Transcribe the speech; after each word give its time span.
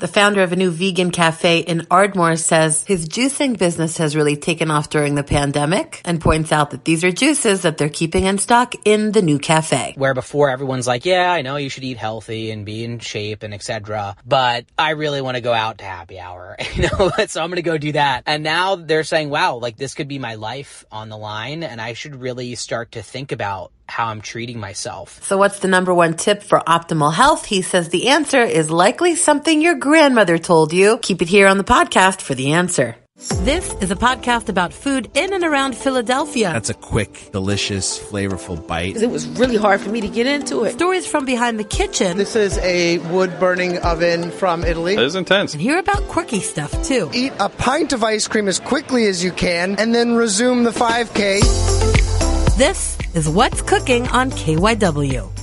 The 0.00 0.06
founder 0.06 0.44
of 0.44 0.52
a 0.52 0.56
new 0.56 0.70
vegan 0.70 1.10
cafe 1.10 1.58
in 1.58 1.84
Ardmore 1.90 2.36
says 2.36 2.84
his 2.84 3.08
juicing 3.08 3.58
business 3.58 3.98
has 3.98 4.14
really 4.14 4.36
taken 4.36 4.70
off 4.70 4.90
during 4.90 5.16
the 5.16 5.24
pandemic 5.24 6.00
and 6.04 6.20
points 6.20 6.52
out 6.52 6.70
that 6.70 6.84
these 6.84 7.02
are 7.02 7.10
juices 7.10 7.62
that 7.62 7.78
they're 7.78 7.88
keeping 7.88 8.24
in 8.24 8.38
stock 8.38 8.76
in 8.84 9.10
the 9.10 9.22
new 9.22 9.40
cafe. 9.40 9.94
Where 9.96 10.14
before 10.14 10.50
everyone's 10.50 10.86
like, 10.86 11.04
yeah, 11.04 11.32
I 11.32 11.42
know 11.42 11.56
you 11.56 11.68
should 11.68 11.82
eat 11.82 11.96
healthy 11.96 12.52
and 12.52 12.64
be 12.64 12.84
in 12.84 13.00
shape 13.00 13.42
and 13.42 13.52
etc. 13.52 14.14
But 14.24 14.66
I 14.78 14.90
really 14.90 15.20
want 15.20 15.34
to 15.34 15.40
go 15.40 15.52
out 15.52 15.78
to 15.78 15.84
happy 15.84 16.20
hour, 16.20 16.54
you 16.74 16.82
know, 16.82 17.10
so 17.26 17.42
I'm 17.42 17.50
going 17.50 17.56
to 17.56 17.62
go 17.62 17.76
do 17.76 17.90
that. 17.90 18.22
And 18.24 18.44
now 18.44 18.76
they're 18.76 19.02
saying, 19.02 19.30
wow, 19.30 19.56
like 19.56 19.78
this 19.78 19.94
could 19.94 20.06
be 20.06 20.20
my 20.20 20.36
life 20.36 20.84
on 20.92 21.08
the 21.08 21.18
line 21.18 21.64
and 21.64 21.80
I 21.80 21.94
should 21.94 22.14
really 22.14 22.54
start 22.54 22.92
to 22.92 23.02
think 23.02 23.32
about 23.32 23.72
how 23.88 24.06
I'm 24.06 24.20
treating 24.20 24.60
myself. 24.60 25.22
So 25.24 25.36
what's 25.38 25.60
the 25.60 25.68
number 25.68 25.92
one 25.92 26.14
tip 26.14 26.42
for 26.42 26.60
optimal 26.60 27.12
health? 27.12 27.44
He 27.44 27.62
says 27.62 27.88
the 27.88 28.08
answer 28.08 28.42
is 28.42 28.70
likely 28.70 29.16
something 29.16 29.60
your 29.60 29.74
grandmother 29.74 30.38
told 30.38 30.72
you. 30.72 30.98
Keep 30.98 31.22
it 31.22 31.28
here 31.28 31.48
on 31.48 31.58
the 31.58 31.64
podcast 31.64 32.20
for 32.20 32.34
the 32.34 32.52
answer. 32.52 32.96
This 33.40 33.74
is 33.80 33.90
a 33.90 33.96
podcast 33.96 34.48
about 34.48 34.72
food 34.72 35.10
in 35.14 35.32
and 35.32 35.42
around 35.42 35.76
Philadelphia. 35.76 36.52
That's 36.52 36.70
a 36.70 36.74
quick, 36.74 37.30
delicious, 37.32 37.98
flavorful 37.98 38.64
bite. 38.64 38.96
It 38.96 39.10
was 39.10 39.26
really 39.26 39.56
hard 39.56 39.80
for 39.80 39.88
me 39.90 40.00
to 40.02 40.08
get 40.08 40.28
into 40.28 40.62
it. 40.62 40.74
Stories 40.74 41.04
from 41.04 41.24
behind 41.24 41.58
the 41.58 41.64
kitchen. 41.64 42.16
This 42.16 42.36
is 42.36 42.58
a 42.58 42.98
wood 43.10 43.40
burning 43.40 43.78
oven 43.78 44.30
from 44.30 44.62
Italy. 44.62 44.92
It 44.92 45.00
is 45.00 45.16
intense. 45.16 45.52
And 45.52 45.60
hear 45.60 45.78
about 45.78 46.02
quirky 46.06 46.38
stuff 46.38 46.70
too. 46.84 47.10
Eat 47.12 47.32
a 47.40 47.48
pint 47.48 47.92
of 47.92 48.04
ice 48.04 48.28
cream 48.28 48.46
as 48.46 48.60
quickly 48.60 49.08
as 49.08 49.24
you 49.24 49.32
can 49.32 49.74
and 49.80 49.92
then 49.92 50.14
resume 50.14 50.62
the 50.62 50.70
5K. 50.70 52.27
This 52.58 52.98
is 53.14 53.28
What's 53.28 53.62
Cooking 53.62 54.08
on 54.08 54.32
KYW. 54.32 55.37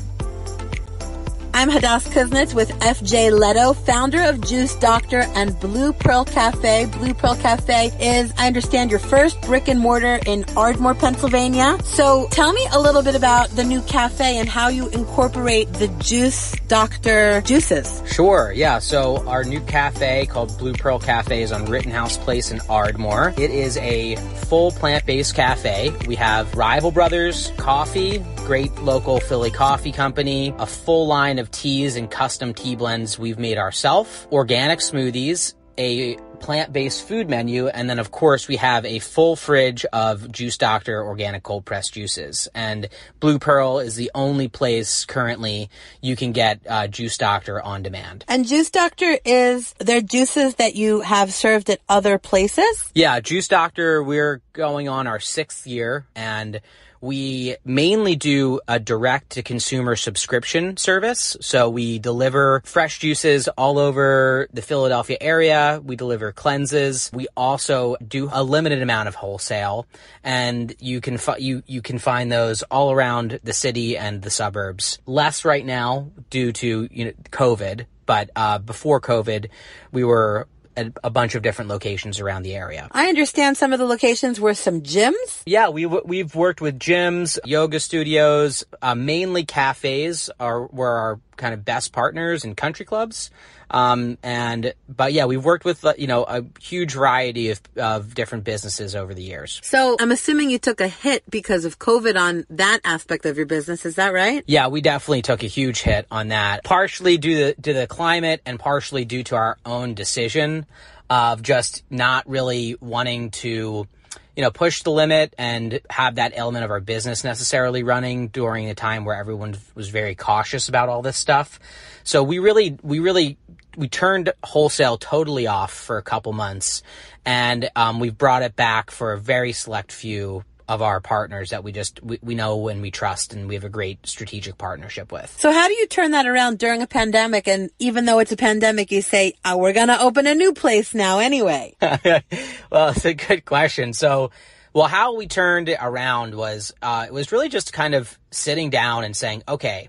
I'm 1.58 1.70
Hadas 1.70 2.06
Kuznits 2.10 2.54
with 2.54 2.70
FJ 2.82 3.32
Leto, 3.32 3.72
founder 3.72 4.22
of 4.24 4.42
Juice 4.42 4.76
Doctor 4.76 5.22
and 5.36 5.58
Blue 5.62 5.94
Pearl 5.94 6.26
Cafe. 6.26 6.88
Blue 6.88 7.14
Pearl 7.14 7.36
Cafe 7.38 7.94
is, 7.98 8.34
I 8.38 8.48
understand, 8.48 8.92
your 8.92 9.00
first 9.00 9.40
brick 9.44 9.70
and 9.70 9.80
mortar 9.80 10.20
in 10.26 10.44
Ardmore, 10.58 10.96
Pennsylvania. 10.96 11.78
So 11.86 12.28
tell 12.30 12.52
me 12.52 12.68
a 12.74 12.80
little 12.82 13.02
bit 13.04 13.16
about 13.16 13.52
the 13.52 13.64
new 13.64 13.82
cafe 13.84 14.38
and 14.38 14.50
how 14.50 14.68
you 14.68 14.90
incorporate 14.90 15.72
the 15.72 15.88
Juice 16.00 16.52
Doctor 16.68 17.40
juices. 17.40 18.04
Sure, 18.06 18.52
yeah. 18.52 18.80
So 18.80 19.26
our 19.26 19.46
new 19.46 19.62
cafe 19.62 20.26
called 20.26 20.58
Blue 20.58 20.74
Pearl 20.74 21.00
Cafe 21.00 21.42
is 21.42 21.54
on 21.54 21.68
Rittenhouse 21.68 22.18
Place 22.18 22.52
in 22.52 22.60
Ardmore. 22.70 23.34
It 23.38 23.52
is 23.52 23.78
a 23.78 24.18
full 24.50 24.72
plant-based 24.72 25.34
cafe. 25.34 25.94
We 26.06 26.16
have 26.16 26.54
Rival 26.54 26.92
Brothers 26.92 27.54
Coffee, 27.56 28.22
great 28.46 28.76
local 28.84 29.20
Philly 29.20 29.50
coffee 29.50 29.92
company, 29.92 30.54
a 30.60 30.68
full 30.68 31.08
line 31.08 31.40
of 31.40 31.50
teas 31.50 31.96
and 31.96 32.12
custom 32.12 32.54
tea 32.54 32.76
blends 32.76 33.18
we've 33.18 33.40
made 33.40 33.58
ourselves, 33.58 34.28
organic 34.32 34.80
smoothies, 34.80 35.56
a 35.80 36.16
plant-based 36.40 37.08
food 37.08 37.28
menu, 37.28 37.68
and 37.68 37.90
then 37.90 37.98
of 37.98 38.12
course 38.12 38.48
we 38.48 38.58
have 38.58 38.86
a 38.86 39.00
full 39.00 39.36
fridge 39.36 39.84
of 39.86 40.32
Juice 40.32 40.58
Doctor 40.58 41.04
organic 41.04 41.42
cold 41.42 41.66
pressed 41.66 41.96
juices. 41.96 42.48
And 42.54 42.88
Blue 43.20 43.40
Pearl 43.40 43.80
is 43.80 43.96
the 43.96 44.12
only 44.14 44.48
place 44.48 45.06
currently 45.06 45.72
you 46.00 46.16
can 46.16 46.32
get 46.32 46.60
uh, 46.70 46.86
Juice 46.88 47.18
Doctor 47.18 47.60
on 47.60 47.82
demand. 47.82 48.26
And 48.28 48.46
Juice 48.46 48.70
Doctor 48.70 49.18
is 49.26 49.74
their 49.80 50.02
juices 50.02 50.54
that 50.56 50.76
you 50.76 51.02
have 51.02 51.34
served 51.34 51.72
at 51.72 51.80
other 51.90 52.20
places? 52.20 52.92
Yeah, 52.94 53.20
Juice 53.22 53.48
Doctor, 53.48 54.04
we're 54.04 54.44
going 54.54 54.88
on 54.88 55.08
our 55.08 55.20
sixth 55.20 55.66
year 55.66 56.06
and 56.16 56.62
we 57.02 57.56
mainly 57.64 58.16
do 58.16 58.60
a 58.68 58.80
direct 58.80 59.32
to 59.32 59.44
consumer 59.44 59.96
subscription 59.96 60.78
service. 60.78 61.38
So 61.42 61.70
we 61.70 62.00
deliver 62.00 62.62
fresh 62.66 63.00
juices 63.00 63.48
all 63.50 63.78
over 63.78 64.48
the 64.54 64.62
Philadelphia 64.62 65.18
area. 65.22 65.82
We 65.84 65.96
deliver 65.96 66.32
cleanses. 66.32 67.10
We 67.14 67.28
also 67.36 67.96
do 68.06 68.30
a 68.32 68.44
limited 68.44 68.82
amount 68.82 69.08
of 69.08 69.16
wholesale 69.16 69.88
and 70.24 70.76
you 70.80 71.02
can 71.02 71.18
fi- 71.18 71.38
you 71.38 71.64
you 71.68 71.82
can 71.82 72.00
find 72.00 72.32
those 72.32 72.64
all 72.64 72.92
around 72.92 73.40
the 73.44 73.54
city 73.54 73.98
and 73.98 74.22
the 74.22 74.30
suburbs. 74.30 75.00
Less 75.06 75.46
right 75.46 75.66
now 75.66 76.12
due 76.30 76.52
to 76.54 76.88
you 76.92 77.06
know 77.06 77.12
COVID, 77.32 77.86
but 78.06 78.30
uh, 78.36 78.60
before 78.60 79.02
COVID, 79.02 79.50
we 79.92 80.04
were 80.04 80.48
at 80.78 80.92
a 81.04 81.10
bunch 81.10 81.36
of 81.36 81.42
different 81.42 81.70
locations 81.70 82.20
around 82.20 82.44
the 82.44 82.56
area. 82.56 82.88
I 82.92 83.08
understand 83.08 83.58
some 83.58 83.74
of 83.74 83.80
the 83.80 83.86
locations 83.86 84.40
were 84.40 84.54
some 84.54 84.82
gyms. 84.82 85.42
Yeah, 85.46 85.70
we 85.70 85.86
we've 85.86 86.34
worked 86.36 86.62
with 86.62 86.80
gyms, 86.80 87.40
yoga 87.46 87.80
studios, 87.80 88.64
uh, 88.82 88.96
mainly 88.96 89.46
cafes 89.46 90.30
are 90.40 90.66
were 90.68 90.98
our 90.98 91.20
kind 91.38 91.54
of 91.54 91.66
best 91.66 91.94
partners 91.94 92.44
and 92.44 92.56
country 92.56 92.86
clubs. 92.86 93.32
Um, 93.72 94.18
and 94.22 94.74
but 94.88 95.14
yeah, 95.14 95.26
we've 95.26 95.44
worked 95.44 95.66
with 95.66 95.84
you 95.98 96.08
know 96.08 96.24
a 96.24 96.44
huge 96.62 96.94
variety 96.94 97.50
of, 97.50 97.62
of 97.78 98.14
different 98.14 98.44
businesses 98.44 98.96
over 98.96 99.14
the 99.14 99.24
years. 99.24 99.60
So 99.64 99.98
I'm 100.00 100.12
assuming 100.12 100.50
you 100.50 100.60
took 100.60 100.82
a 100.82 100.88
hit 100.88 101.24
because 101.30 101.66
of 101.66 101.80
COVID 101.80 102.20
on 102.20 102.46
that 102.52 102.80
aspect 102.84 103.26
of 103.26 103.38
your 103.38 103.48
business. 103.48 103.86
Is 103.86 103.96
that 103.96 104.14
right? 104.14 104.44
Yeah, 104.48 104.68
we 104.68 104.82
definitely 104.82 105.24
took 105.24 105.44
a 105.44 105.48
huge 105.48 105.82
hit 105.82 106.06
on 106.12 106.28
that, 106.28 106.64
partially 106.64 107.18
due 107.18 107.54
to, 107.54 107.62
to 107.62 107.74
the 107.74 107.88
climate 107.88 108.42
and 108.46 108.60
partially 108.60 109.06
due 109.06 109.24
to 109.24 109.36
our 109.36 109.58
own 109.66 109.96
decision 109.96 110.66
of 111.10 111.42
just 111.42 111.84
not 111.90 112.28
really 112.28 112.76
wanting 112.80 113.32
to 113.32 113.88
you 114.36 114.44
know, 114.44 114.52
push 114.52 114.84
the 114.84 114.92
limit 114.92 115.34
and 115.38 115.80
have 115.90 116.16
that 116.16 116.34
element 116.36 116.66
of 116.66 116.72
our 116.72 116.80
business 116.80 117.24
necessarily 117.24 117.84
running 117.84 118.28
during 118.28 118.70
a 118.70 118.76
time 118.76 119.06
where 119.06 119.16
everyone 119.16 119.56
was 119.76 119.90
very 119.90 120.16
cautious 120.16 120.68
about 120.68 120.90
all 120.90 121.02
this 121.02 121.18
stuff. 121.18 121.60
So 122.04 122.24
we 122.24 122.40
really, 122.40 122.78
we 122.84 123.00
really, 123.00 123.38
we 123.78 123.88
turned 123.88 124.32
wholesale 124.44 124.98
totally 124.98 125.48
off 125.48 125.74
for 125.74 125.98
a 125.98 126.04
couple 126.04 126.34
months 126.34 126.84
and 127.26 127.70
um, 127.76 128.00
we've 128.00 128.18
brought 128.18 128.44
it 128.44 128.56
back 128.56 128.92
for 128.92 129.14
a 129.14 129.18
very 129.18 129.52
select 129.52 129.92
few 129.92 130.44
of 130.68 130.82
our 130.82 131.00
partners 131.00 131.52
that 131.52 131.64
we 131.64 131.72
just 131.72 132.02
we, 132.04 132.20
we 132.22 132.36
know 132.36 132.68
and 132.68 132.82
we 132.82 132.92
trust 132.92 133.34
and 133.34 133.48
we 133.48 133.56
have 133.56 133.64
a 133.64 133.70
great 133.70 134.06
strategic 134.06 134.58
partnership 134.58 135.12
with. 135.12 135.36
So 135.40 135.52
how 135.52 135.68
do 135.68 135.74
you 135.74 135.88
turn 135.88 136.12
that 136.12 136.26
around 136.26 136.58
during 136.58 136.82
a 136.82 136.88
pandemic 136.88 137.48
and 137.48 137.70
even 137.80 138.06
though 138.06 138.20
it's 138.20 138.32
a 138.32 138.38
pandemic 138.38 138.92
you 138.92 139.02
say 139.02 139.34
oh, 139.44 139.58
we're 139.58 139.74
going 139.74 139.90
to 139.90 140.02
open 140.02 140.28
a 140.28 140.36
new 140.36 140.54
place 140.54 140.94
now 140.94 141.20
anyway? 141.20 141.76
well, 141.82 142.90
it's 142.90 143.06
a 143.06 143.14
good 143.14 143.46
question. 143.46 143.94
So 143.94 144.32
well, 144.74 144.88
how 144.88 145.16
we 145.16 145.28
turned 145.28 145.70
it 145.70 145.78
around 145.82 146.36
was 146.36 146.74
uh, 146.82 147.06
it 147.08 147.14
was 147.14 147.32
really 147.32 147.48
just 147.48 147.72
kind 147.72 147.96
of 147.96 148.20
sitting 148.32 148.70
down 148.70 149.06
and 149.06 149.16
saying, 149.16 149.44
okay, 149.48 149.88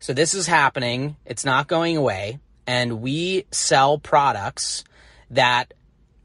so 0.00 0.12
this 0.12 0.34
is 0.34 0.46
happening. 0.46 1.16
It's 1.24 1.46
not 1.46 1.66
going 1.66 1.96
away. 1.96 2.38
And 2.66 3.00
we 3.00 3.46
sell 3.50 3.98
products 3.98 4.84
that 5.30 5.72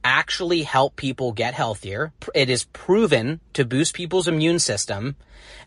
actually 0.03 0.63
help 0.63 0.95
people 0.95 1.31
get 1.31 1.53
healthier. 1.53 2.11
It 2.33 2.49
is 2.49 2.65
proven 2.65 3.39
to 3.53 3.65
boost 3.65 3.93
people's 3.93 4.27
immune 4.27 4.59
system. 4.59 5.15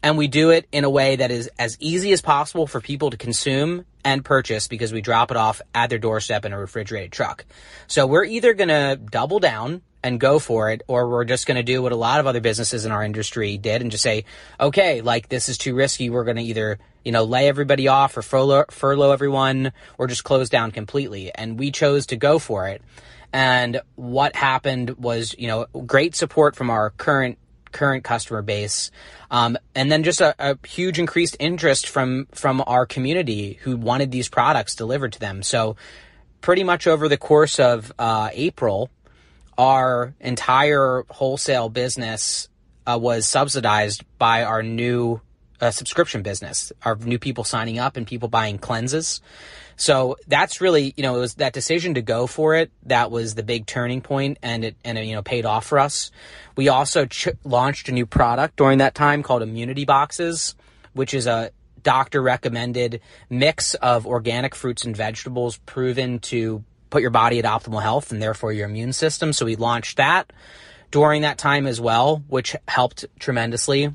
And 0.02 0.18
we 0.18 0.28
do 0.28 0.50
it 0.50 0.66
in 0.72 0.84
a 0.84 0.90
way 0.90 1.16
that 1.16 1.30
is 1.30 1.50
as 1.58 1.76
easy 1.80 2.12
as 2.12 2.20
possible 2.20 2.66
for 2.66 2.80
people 2.80 3.10
to 3.10 3.16
consume 3.16 3.84
and 4.04 4.24
purchase 4.24 4.68
because 4.68 4.92
we 4.92 5.00
drop 5.00 5.30
it 5.30 5.36
off 5.36 5.60
at 5.74 5.90
their 5.90 5.98
doorstep 5.98 6.44
in 6.44 6.52
a 6.52 6.58
refrigerated 6.58 7.12
truck. 7.12 7.44
So 7.86 8.06
we're 8.06 8.24
either 8.24 8.54
going 8.54 8.68
to 8.68 8.96
double 8.96 9.40
down 9.40 9.82
and 10.06 10.20
go 10.20 10.38
for 10.38 10.70
it, 10.70 10.82
or 10.86 11.08
we're 11.08 11.24
just 11.24 11.46
going 11.46 11.56
to 11.56 11.64
do 11.64 11.82
what 11.82 11.90
a 11.90 11.96
lot 11.96 12.20
of 12.20 12.28
other 12.28 12.40
businesses 12.40 12.86
in 12.86 12.92
our 12.92 13.02
industry 13.02 13.58
did 13.58 13.82
and 13.82 13.90
just 13.90 14.04
say, 14.04 14.24
okay, 14.60 15.00
like 15.00 15.28
this 15.28 15.48
is 15.48 15.58
too 15.58 15.74
risky. 15.74 16.10
We're 16.10 16.22
going 16.22 16.36
to 16.36 16.44
either, 16.44 16.78
you 17.04 17.10
know, 17.10 17.24
lay 17.24 17.48
everybody 17.48 17.88
off 17.88 18.16
or 18.16 18.22
furlough, 18.22 18.66
furlough 18.70 19.10
everyone 19.10 19.72
or 19.98 20.06
just 20.06 20.22
close 20.22 20.48
down 20.48 20.70
completely. 20.70 21.34
And 21.34 21.58
we 21.58 21.72
chose 21.72 22.06
to 22.06 22.16
go 22.16 22.38
for 22.38 22.68
it. 22.68 22.82
And 23.36 23.82
what 23.96 24.34
happened 24.34 24.96
was, 24.96 25.34
you 25.38 25.46
know, 25.46 25.66
great 25.84 26.14
support 26.14 26.56
from 26.56 26.70
our 26.70 26.88
current 26.88 27.36
current 27.70 28.02
customer 28.02 28.40
base, 28.40 28.90
um, 29.30 29.58
and 29.74 29.92
then 29.92 30.04
just 30.04 30.22
a, 30.22 30.34
a, 30.38 30.56
huge 30.66 30.98
increased 30.98 31.36
interest 31.38 31.86
from 31.86 32.28
from 32.32 32.64
our 32.66 32.86
community 32.86 33.58
who 33.60 33.76
wanted 33.76 34.10
these 34.10 34.30
products 34.30 34.74
delivered 34.74 35.12
to 35.12 35.20
them. 35.20 35.42
So, 35.42 35.76
pretty 36.40 36.64
much 36.64 36.86
over 36.86 37.08
the 37.10 37.18
course 37.18 37.60
of 37.60 37.92
uh, 37.98 38.30
April, 38.32 38.88
our 39.58 40.14
entire 40.18 41.04
wholesale 41.10 41.68
business 41.68 42.48
uh, 42.86 42.98
was 42.98 43.28
subsidized 43.28 44.02
by 44.16 44.44
our 44.44 44.62
new 44.62 45.20
uh, 45.60 45.70
subscription 45.72 46.22
business, 46.22 46.72
our 46.86 46.96
new 46.96 47.18
people 47.18 47.44
signing 47.44 47.78
up 47.78 47.98
and 47.98 48.06
people 48.06 48.30
buying 48.30 48.56
cleanses. 48.56 49.20
So 49.76 50.16
that's 50.26 50.60
really, 50.60 50.94
you 50.96 51.02
know, 51.02 51.16
it 51.16 51.20
was 51.20 51.34
that 51.34 51.52
decision 51.52 51.94
to 51.94 52.02
go 52.02 52.26
for 52.26 52.54
it 52.54 52.70
that 52.84 53.10
was 53.10 53.34
the 53.34 53.42
big 53.42 53.66
turning 53.66 54.00
point, 54.00 54.38
and 54.42 54.64
it 54.64 54.76
and 54.84 54.96
it, 54.96 55.04
you 55.04 55.14
know 55.14 55.22
paid 55.22 55.44
off 55.44 55.66
for 55.66 55.78
us. 55.78 56.10
We 56.56 56.68
also 56.68 57.06
ch- 57.06 57.28
launched 57.44 57.88
a 57.88 57.92
new 57.92 58.06
product 58.06 58.56
during 58.56 58.78
that 58.78 58.94
time 58.94 59.22
called 59.22 59.42
Immunity 59.42 59.84
Boxes, 59.84 60.54
which 60.94 61.12
is 61.12 61.26
a 61.26 61.50
doctor 61.82 62.20
recommended 62.20 63.00
mix 63.30 63.74
of 63.74 64.06
organic 64.06 64.54
fruits 64.54 64.84
and 64.84 64.96
vegetables 64.96 65.58
proven 65.58 66.18
to 66.18 66.64
put 66.90 67.02
your 67.02 67.10
body 67.10 67.38
at 67.38 67.44
optimal 67.44 67.82
health 67.82 68.10
and 68.10 68.20
therefore 68.20 68.52
your 68.52 68.68
immune 68.68 68.92
system. 68.92 69.32
So 69.32 69.44
we 69.44 69.56
launched 69.56 69.98
that 69.98 70.32
during 70.90 71.22
that 71.22 71.38
time 71.38 71.66
as 71.66 71.80
well, 71.80 72.24
which 72.28 72.56
helped 72.66 73.04
tremendously. 73.18 73.94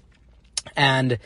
And 0.75 1.17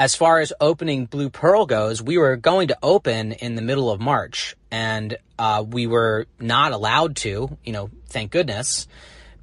as 0.00 0.14
far 0.14 0.40
as 0.40 0.50
opening 0.62 1.04
Blue 1.04 1.28
Pearl 1.28 1.66
goes, 1.66 2.02
we 2.02 2.16
were 2.16 2.34
going 2.36 2.68
to 2.68 2.78
open 2.82 3.32
in 3.32 3.54
the 3.54 3.60
middle 3.60 3.90
of 3.90 4.00
March 4.00 4.56
and 4.70 5.18
uh, 5.38 5.62
we 5.68 5.86
were 5.86 6.26
not 6.38 6.72
allowed 6.72 7.16
to, 7.16 7.58
you 7.62 7.72
know, 7.74 7.90
thank 8.06 8.30
goodness. 8.30 8.88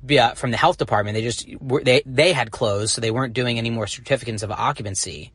Via, 0.01 0.33
from 0.35 0.49
the 0.49 0.57
health 0.57 0.77
department, 0.77 1.13
they 1.13 1.21
just 1.21 1.47
they 1.83 2.01
they 2.05 2.31
had 2.31 2.49
closed, 2.51 2.93
so 2.93 3.01
they 3.01 3.11
weren't 3.11 3.33
doing 3.33 3.57
any 3.57 3.69
more 3.69 3.87
certificates 3.87 4.41
of 4.41 4.51
occupancy. 4.51 5.31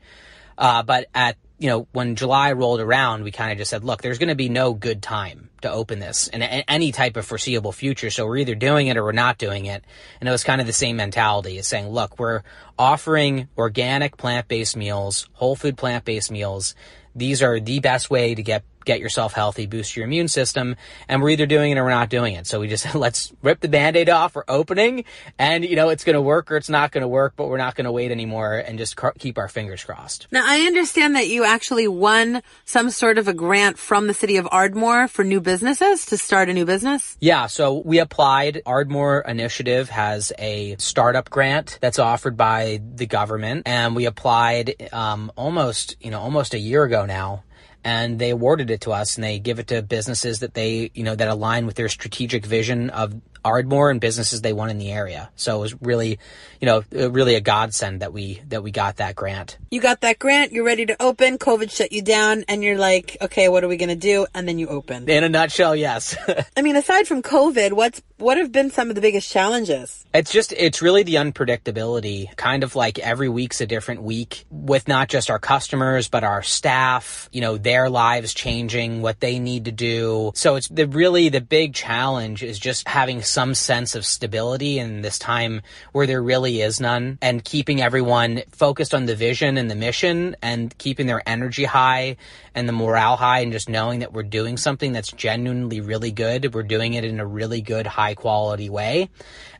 Uh, 0.56 0.82
but 0.82 1.06
at 1.14 1.36
you 1.62 1.68
know, 1.68 1.86
when 1.92 2.16
July 2.16 2.50
rolled 2.50 2.80
around, 2.80 3.22
we 3.22 3.30
kind 3.30 3.52
of 3.52 3.58
just 3.58 3.70
said, 3.70 3.84
look, 3.84 4.02
there's 4.02 4.18
going 4.18 4.30
to 4.30 4.34
be 4.34 4.48
no 4.48 4.74
good 4.74 5.00
time 5.00 5.48
to 5.60 5.70
open 5.70 6.00
this 6.00 6.26
in 6.26 6.42
any 6.42 6.90
type 6.90 7.16
of 7.16 7.24
foreseeable 7.24 7.70
future. 7.70 8.10
So 8.10 8.26
we're 8.26 8.38
either 8.38 8.56
doing 8.56 8.88
it 8.88 8.96
or 8.96 9.04
we're 9.04 9.12
not 9.12 9.38
doing 9.38 9.66
it. 9.66 9.84
And 10.20 10.28
it 10.28 10.32
was 10.32 10.42
kind 10.42 10.60
of 10.60 10.66
the 10.66 10.72
same 10.72 10.96
mentality 10.96 11.58
as 11.58 11.68
saying, 11.68 11.88
look, 11.88 12.18
we're 12.18 12.42
offering 12.76 13.48
organic 13.56 14.16
plant 14.16 14.48
based 14.48 14.76
meals, 14.76 15.28
whole 15.34 15.54
food 15.54 15.76
plant 15.76 16.04
based 16.04 16.32
meals. 16.32 16.74
These 17.14 17.44
are 17.44 17.60
the 17.60 17.78
best 17.78 18.10
way 18.10 18.34
to 18.34 18.42
get 18.42 18.64
get 18.84 19.00
yourself 19.00 19.32
healthy, 19.32 19.66
boost 19.66 19.96
your 19.96 20.04
immune 20.04 20.28
system. 20.28 20.76
And 21.08 21.22
we're 21.22 21.30
either 21.30 21.46
doing 21.46 21.72
it 21.72 21.78
or 21.78 21.84
we're 21.84 21.90
not 21.90 22.08
doing 22.08 22.34
it. 22.34 22.46
So 22.46 22.60
we 22.60 22.68
just 22.68 22.94
let's 22.94 23.32
rip 23.42 23.60
the 23.60 23.68
band-aid 23.68 24.08
off. 24.08 24.34
We're 24.34 24.44
opening 24.48 25.04
and 25.38 25.64
you 25.64 25.76
know, 25.76 25.88
it's 25.90 26.04
going 26.04 26.14
to 26.14 26.22
work 26.22 26.50
or 26.50 26.56
it's 26.56 26.68
not 26.68 26.92
going 26.92 27.02
to 27.02 27.08
work, 27.08 27.34
but 27.36 27.48
we're 27.48 27.58
not 27.58 27.74
going 27.74 27.84
to 27.84 27.92
wait 27.92 28.10
anymore 28.10 28.56
and 28.56 28.78
just 28.78 28.96
cr- 28.96 29.08
keep 29.18 29.38
our 29.38 29.48
fingers 29.48 29.84
crossed. 29.84 30.26
Now 30.30 30.42
I 30.44 30.60
understand 30.62 31.16
that 31.16 31.28
you 31.28 31.44
actually 31.44 31.88
won 31.88 32.42
some 32.64 32.90
sort 32.90 33.18
of 33.18 33.28
a 33.28 33.34
grant 33.34 33.78
from 33.78 34.06
the 34.06 34.14
city 34.14 34.36
of 34.36 34.48
Ardmore 34.50 35.08
for 35.08 35.24
new 35.24 35.40
businesses 35.40 36.06
to 36.06 36.16
start 36.16 36.48
a 36.48 36.52
new 36.52 36.64
business. 36.64 37.16
Yeah. 37.20 37.46
So 37.46 37.82
we 37.84 37.98
applied. 37.98 38.62
Ardmore 38.66 39.20
Initiative 39.26 39.88
has 39.88 40.32
a 40.38 40.76
startup 40.78 41.30
grant 41.30 41.78
that's 41.80 41.98
offered 41.98 42.36
by 42.36 42.80
the 42.94 43.06
government 43.06 43.62
and 43.66 43.96
we 43.96 44.06
applied, 44.06 44.74
um, 44.92 45.32
almost, 45.36 45.96
you 46.00 46.10
know, 46.10 46.20
almost 46.20 46.54
a 46.54 46.58
year 46.58 46.84
ago 46.84 47.06
now 47.06 47.44
and 47.84 48.18
they 48.18 48.30
awarded 48.30 48.70
it 48.70 48.82
to 48.82 48.92
us 48.92 49.16
and 49.16 49.24
they 49.24 49.38
give 49.38 49.58
it 49.58 49.68
to 49.68 49.82
businesses 49.82 50.40
that 50.40 50.54
they, 50.54 50.90
you 50.94 51.02
know, 51.02 51.14
that 51.14 51.28
align 51.28 51.66
with 51.66 51.74
their 51.76 51.88
strategic 51.88 52.46
vision 52.46 52.90
of 52.90 53.14
Ardmore 53.44 53.90
and 53.90 54.00
businesses 54.00 54.40
they 54.40 54.52
want 54.52 54.70
in 54.70 54.78
the 54.78 54.90
area. 54.92 55.30
So 55.36 55.56
it 55.56 55.60
was 55.60 55.82
really, 55.82 56.18
you 56.60 56.66
know, 56.66 56.84
uh, 56.94 57.10
really 57.10 57.34
a 57.34 57.40
godsend 57.40 58.00
that 58.00 58.12
we 58.12 58.42
that 58.48 58.62
we 58.62 58.70
got 58.70 58.96
that 58.96 59.14
grant. 59.16 59.58
You 59.70 59.80
got 59.80 60.02
that 60.02 60.18
grant. 60.18 60.52
You're 60.52 60.64
ready 60.64 60.86
to 60.86 61.02
open. 61.02 61.38
COVID 61.38 61.70
shut 61.70 61.92
you 61.92 62.02
down, 62.02 62.44
and 62.48 62.62
you're 62.62 62.78
like, 62.78 63.16
okay, 63.20 63.48
what 63.48 63.64
are 63.64 63.68
we 63.68 63.76
gonna 63.76 63.96
do? 63.96 64.26
And 64.34 64.46
then 64.46 64.58
you 64.58 64.68
open. 64.68 65.08
In 65.08 65.24
a 65.24 65.28
nutshell, 65.28 65.74
yes. 65.74 66.16
I 66.56 66.62
mean, 66.62 66.76
aside 66.76 67.08
from 67.08 67.22
COVID, 67.22 67.72
what's 67.72 68.00
what 68.18 68.38
have 68.38 68.52
been 68.52 68.70
some 68.70 68.88
of 68.88 68.94
the 68.94 69.00
biggest 69.00 69.30
challenges? 69.30 70.04
It's 70.14 70.30
just 70.30 70.52
it's 70.52 70.80
really 70.80 71.02
the 71.02 71.14
unpredictability. 71.16 72.34
Kind 72.36 72.62
of 72.62 72.76
like 72.76 72.98
every 72.98 73.28
week's 73.28 73.60
a 73.60 73.66
different 73.66 74.02
week 74.02 74.44
with 74.50 74.86
not 74.86 75.08
just 75.08 75.30
our 75.30 75.38
customers 75.38 76.08
but 76.08 76.22
our 76.22 76.42
staff. 76.42 77.28
You 77.32 77.40
know, 77.40 77.58
their 77.58 77.90
lives 77.90 78.34
changing, 78.34 79.02
what 79.02 79.20
they 79.20 79.38
need 79.38 79.64
to 79.64 79.72
do. 79.72 80.32
So 80.34 80.56
it's 80.56 80.68
the 80.68 80.86
really 80.86 81.28
the 81.28 81.40
big 81.40 81.74
challenge 81.74 82.42
is 82.42 82.58
just 82.58 82.86
having 82.86 83.22
some 83.32 83.54
sense 83.54 83.94
of 83.94 84.04
stability 84.04 84.78
in 84.78 85.02
this 85.02 85.18
time 85.18 85.62
where 85.92 86.06
there 86.06 86.22
really 86.22 86.60
is 86.60 86.80
none 86.80 87.18
and 87.22 87.42
keeping 87.44 87.80
everyone 87.80 88.42
focused 88.50 88.94
on 88.94 89.06
the 89.06 89.16
vision 89.16 89.56
and 89.56 89.70
the 89.70 89.74
mission 89.74 90.36
and 90.42 90.76
keeping 90.78 91.06
their 91.06 91.22
energy 91.26 91.64
high 91.64 92.16
and 92.54 92.68
the 92.68 92.72
morale 92.72 93.16
high 93.16 93.40
and 93.40 93.52
just 93.52 93.68
knowing 93.68 94.00
that 94.00 94.12
we're 94.12 94.22
doing 94.22 94.56
something 94.56 94.92
that's 94.92 95.10
genuinely 95.12 95.80
really 95.80 96.12
good. 96.12 96.54
We're 96.54 96.62
doing 96.62 96.94
it 96.94 97.04
in 97.04 97.20
a 97.20 97.26
really 97.26 97.62
good, 97.62 97.86
high 97.86 98.14
quality 98.14 98.68
way. 98.68 99.08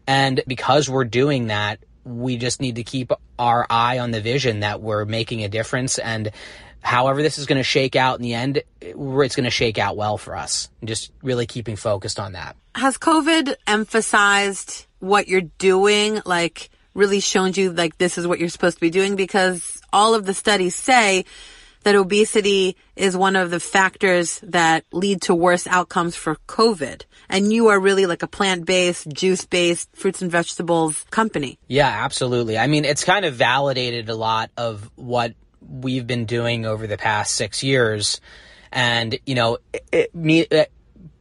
And 0.06 0.42
because 0.46 0.88
we're 0.88 1.04
doing 1.04 1.46
that, 1.46 1.78
we 2.04 2.36
just 2.36 2.60
need 2.60 2.76
to 2.76 2.82
keep 2.82 3.12
our 3.38 3.66
eye 3.70 3.98
on 3.98 4.10
the 4.10 4.20
vision 4.20 4.60
that 4.60 4.80
we're 4.80 5.04
making 5.04 5.44
a 5.44 5.48
difference 5.48 5.98
and 5.98 6.30
however 6.82 7.22
this 7.22 7.38
is 7.38 7.46
going 7.46 7.58
to 7.58 7.64
shake 7.64 7.96
out 7.96 8.18
in 8.18 8.22
the 8.22 8.34
end, 8.34 8.62
it's 8.80 9.36
going 9.36 9.44
to 9.44 9.50
shake 9.50 9.78
out 9.78 9.96
well 9.96 10.18
for 10.18 10.36
us. 10.36 10.68
And 10.80 10.88
just 10.88 11.12
really 11.22 11.46
keeping 11.46 11.76
focused 11.76 12.20
on 12.20 12.32
that. 12.32 12.56
Has 12.74 12.98
COVID 12.98 13.54
emphasized 13.66 14.86
what 14.98 15.28
you're 15.28 15.40
doing? 15.58 16.20
Like 16.26 16.70
really 16.94 17.20
shown 17.20 17.52
you 17.54 17.72
like 17.72 17.96
this 17.98 18.18
is 18.18 18.26
what 18.26 18.38
you're 18.38 18.48
supposed 18.48 18.76
to 18.76 18.80
be 18.80 18.90
doing? 18.90 19.16
Because 19.16 19.80
all 19.92 20.14
of 20.14 20.26
the 20.26 20.34
studies 20.34 20.74
say 20.74 21.24
that 21.84 21.94
obesity 21.96 22.76
is 22.94 23.16
one 23.16 23.34
of 23.34 23.50
the 23.50 23.58
factors 23.58 24.38
that 24.44 24.84
lead 24.92 25.20
to 25.22 25.34
worse 25.34 25.66
outcomes 25.66 26.14
for 26.14 26.36
COVID. 26.46 27.02
And 27.28 27.52
you 27.52 27.68
are 27.68 27.80
really 27.80 28.06
like 28.06 28.22
a 28.22 28.28
plant-based, 28.28 29.08
juice-based, 29.08 29.88
fruits 29.96 30.22
and 30.22 30.30
vegetables 30.30 31.04
company. 31.10 31.58
Yeah, 31.66 31.88
absolutely. 31.88 32.56
I 32.56 32.68
mean, 32.68 32.84
it's 32.84 33.02
kind 33.04 33.24
of 33.24 33.34
validated 33.34 34.08
a 34.08 34.14
lot 34.14 34.50
of 34.56 34.88
what 34.94 35.34
we've 35.68 36.06
been 36.06 36.26
doing 36.26 36.66
over 36.66 36.86
the 36.86 36.98
past 36.98 37.34
six 37.34 37.62
years. 37.62 38.20
And, 38.70 39.18
you 39.26 39.34
know, 39.34 39.58
it, 39.72 40.10
it, 40.14 40.52
uh, 40.52 40.64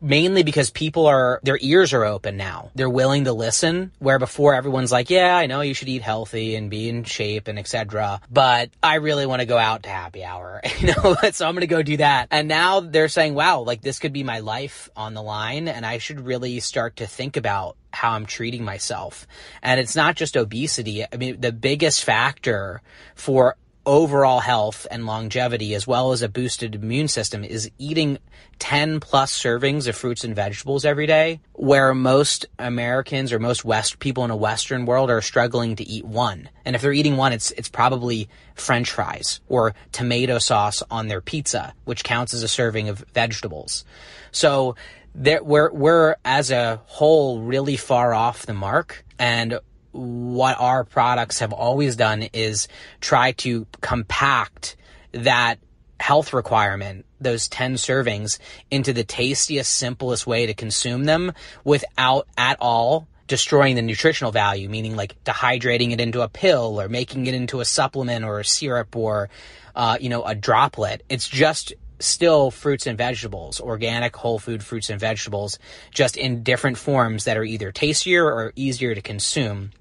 mainly 0.02 0.42
because 0.42 0.72
people 0.72 1.06
are 1.06 1.40
their 1.44 1.60
ears 1.62 1.94
are 1.94 2.04
open 2.04 2.36
now 2.36 2.72
they're 2.74 2.90
willing 2.90 3.26
to 3.26 3.34
listen 3.34 3.92
where 4.00 4.18
before 4.18 4.56
everyone's 4.56 4.92
like 4.92 5.12
yeah 5.12 5.38
i 5.38 5.46
know 5.46 5.62
you 5.62 5.76
should 5.76 5.88
eat 5.88 6.02
healthy 6.02 6.56
and 6.56 6.72
be 6.72 6.90
in 6.90 7.04
shape 7.04 7.48
and 7.48 7.60
etc 7.60 8.20
but 8.30 8.72
i 8.82 8.96
really 8.96 9.28
want 9.28 9.42
to 9.42 9.46
go 9.46 9.60
out 9.60 9.84
to 9.84 9.90
happy 9.90 10.24
hour 10.24 10.60
you 10.80 10.88
know 10.88 11.16
so 11.32 11.48
i'm 11.48 11.54
gonna 11.54 11.68
go 11.68 11.84
do 11.84 11.98
that 11.98 12.28
and 12.32 12.48
now 12.48 12.80
they're 12.80 13.08
saying 13.08 13.36
wow 13.36 13.62
like 13.62 13.82
this 13.82 14.00
could 14.00 14.14
be 14.14 14.24
my 14.24 14.40
life 14.40 14.90
on 14.96 15.14
the 15.14 15.22
line 15.22 15.68
and 15.68 15.86
i 15.86 16.00
should 16.00 16.20
really 16.20 16.60
start 16.60 16.96
to 16.96 17.06
think 17.06 17.38
about 17.38 17.78
how 17.94 18.12
I'm 18.12 18.26
treating 18.26 18.64
myself. 18.64 19.28
And 19.62 19.78
it's 19.78 19.98
not 19.98 20.16
just 20.16 20.38
obesity. 20.38 21.04
I 21.04 21.18
mean, 21.18 21.42
the 21.42 21.52
biggest 21.52 22.06
factor 22.06 22.82
for 23.16 23.58
overall 23.86 24.40
health 24.40 24.86
and 24.92 25.06
longevity 25.06 25.74
as 25.74 25.88
well 25.88 26.12
as 26.12 26.22
a 26.22 26.30
boosted 26.30 26.76
immune 26.76 27.08
system 27.08 27.44
is 27.44 27.72
eating 27.78 28.20
10 28.60 29.00
plus 29.00 29.38
servings 29.38 29.88
of 29.88 29.96
fruits 29.96 30.24
and 30.24 30.36
vegetables 30.36 30.86
every 30.86 31.08
day 31.08 31.40
where 31.54 31.94
most 31.94 32.46
Americans 32.60 33.34
or 33.34 33.40
most 33.40 33.66
west 33.66 33.98
people 34.00 34.24
in 34.24 34.30
a 34.30 34.36
western 34.36 34.86
world 34.86 35.10
are 35.10 35.22
struggling 35.22 35.76
to 35.76 35.84
eat 35.84 36.06
one. 36.06 36.48
And 36.64 36.76
if 36.76 36.82
they're 36.82 36.94
eating 36.94 37.18
one 37.18 37.34
it's 37.34 37.52
it's 37.52 37.70
probably 37.70 38.30
french 38.54 38.92
fries 38.92 39.40
or 39.50 39.74
tomato 39.92 40.38
sauce 40.38 40.84
on 40.92 41.08
their 41.08 41.22
pizza 41.22 41.74
which 41.86 42.04
counts 42.04 42.34
as 42.34 42.44
a 42.44 42.48
serving 42.48 42.90
of 42.90 43.00
vegetables. 43.14 43.84
So 44.32 44.76
there, 45.16 45.44
we're 45.44 45.72
we're 45.72 46.16
as 46.24 46.52
a 46.52 46.82
whole 46.86 47.42
really 47.42 47.78
far 47.78 48.14
off 48.14 48.46
the 48.46 48.54
mark 48.54 49.04
and 49.18 49.60
what 49.92 50.60
our 50.60 50.84
products 50.84 51.40
have 51.40 51.54
always 51.54 51.96
done 51.96 52.24
is 52.34 52.68
try 53.00 53.32
to 53.34 53.68
compact 53.82 54.76
that 55.12 55.60
health 56.00 56.34
requirement, 56.34 57.06
those 57.20 57.48
10 57.48 57.76
servings, 57.76 58.40
into 58.72 58.94
the 58.94 59.04
tastiest, 59.04 59.72
simplest 59.72 60.26
way 60.26 60.48
to 60.48 60.54
consume 60.54 61.04
them 61.04 61.32
without 61.64 62.28
at 62.38 62.58
all 62.60 63.08
destroying 63.28 63.76
the 63.76 63.82
nutritional 63.82 64.32
value, 64.32 64.68
meaning 64.68 64.96
like 64.96 65.16
dehydrating 65.24 65.92
it 65.92 66.02
into 66.02 66.22
a 66.22 66.28
pill 66.28 66.82
or 66.82 66.90
making 66.90 67.28
it 67.28 67.34
into 67.34 67.62
a 67.62 67.66
supplement 67.66 68.26
or 68.26 68.40
a 68.40 68.46
syrup 68.46 68.94
or, 68.96 69.30
uh, 69.76 69.98
you 70.02 70.10
know, 70.10 70.24
a 70.24 70.36
droplet. 70.36 71.04
It's 71.08 71.30
just 71.30 71.74
still 72.00 72.52
fruits 72.52 72.88
and 72.88 72.98
vegetables, 72.98 73.62
organic 73.62 74.16
whole 74.16 74.40
food 74.40 74.64
fruits 74.64 74.90
and 74.90 75.00
vegetables, 75.00 75.60
just 75.92 76.18
in 76.18 76.44
different 76.44 76.78
forms 76.78 77.26
that 77.26 77.38
are 77.38 77.44
either 77.44 77.72
tastier 77.72 78.26
or 78.26 78.52
easier 78.56 78.94
to 78.96 79.02
consume. 79.02 79.72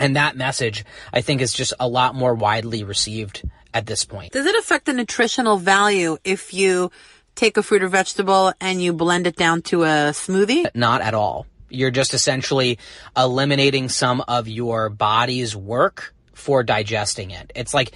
And 0.00 0.16
that 0.16 0.36
message, 0.36 0.84
I 1.12 1.20
think, 1.20 1.42
is 1.42 1.52
just 1.52 1.74
a 1.78 1.86
lot 1.86 2.14
more 2.14 2.34
widely 2.34 2.82
received 2.82 3.48
at 3.72 3.86
this 3.86 4.04
point. 4.04 4.32
Does 4.32 4.46
it 4.46 4.56
affect 4.56 4.86
the 4.86 4.92
nutritional 4.92 5.58
value 5.58 6.16
if 6.24 6.52
you 6.52 6.90
take 7.36 7.56
a 7.56 7.62
fruit 7.62 7.82
or 7.82 7.88
vegetable 7.88 8.52
and 8.60 8.82
you 8.82 8.92
blend 8.92 9.26
it 9.26 9.36
down 9.36 9.62
to 9.62 9.84
a 9.84 10.10
smoothie? 10.12 10.66
Not 10.74 11.02
at 11.02 11.14
all. 11.14 11.46
You're 11.68 11.92
just 11.92 12.14
essentially 12.14 12.78
eliminating 13.16 13.88
some 13.88 14.22
of 14.26 14.48
your 14.48 14.88
body's 14.88 15.54
work 15.54 16.14
for 16.32 16.64
digesting 16.64 17.30
it. 17.30 17.52
It's 17.54 17.74
like, 17.74 17.92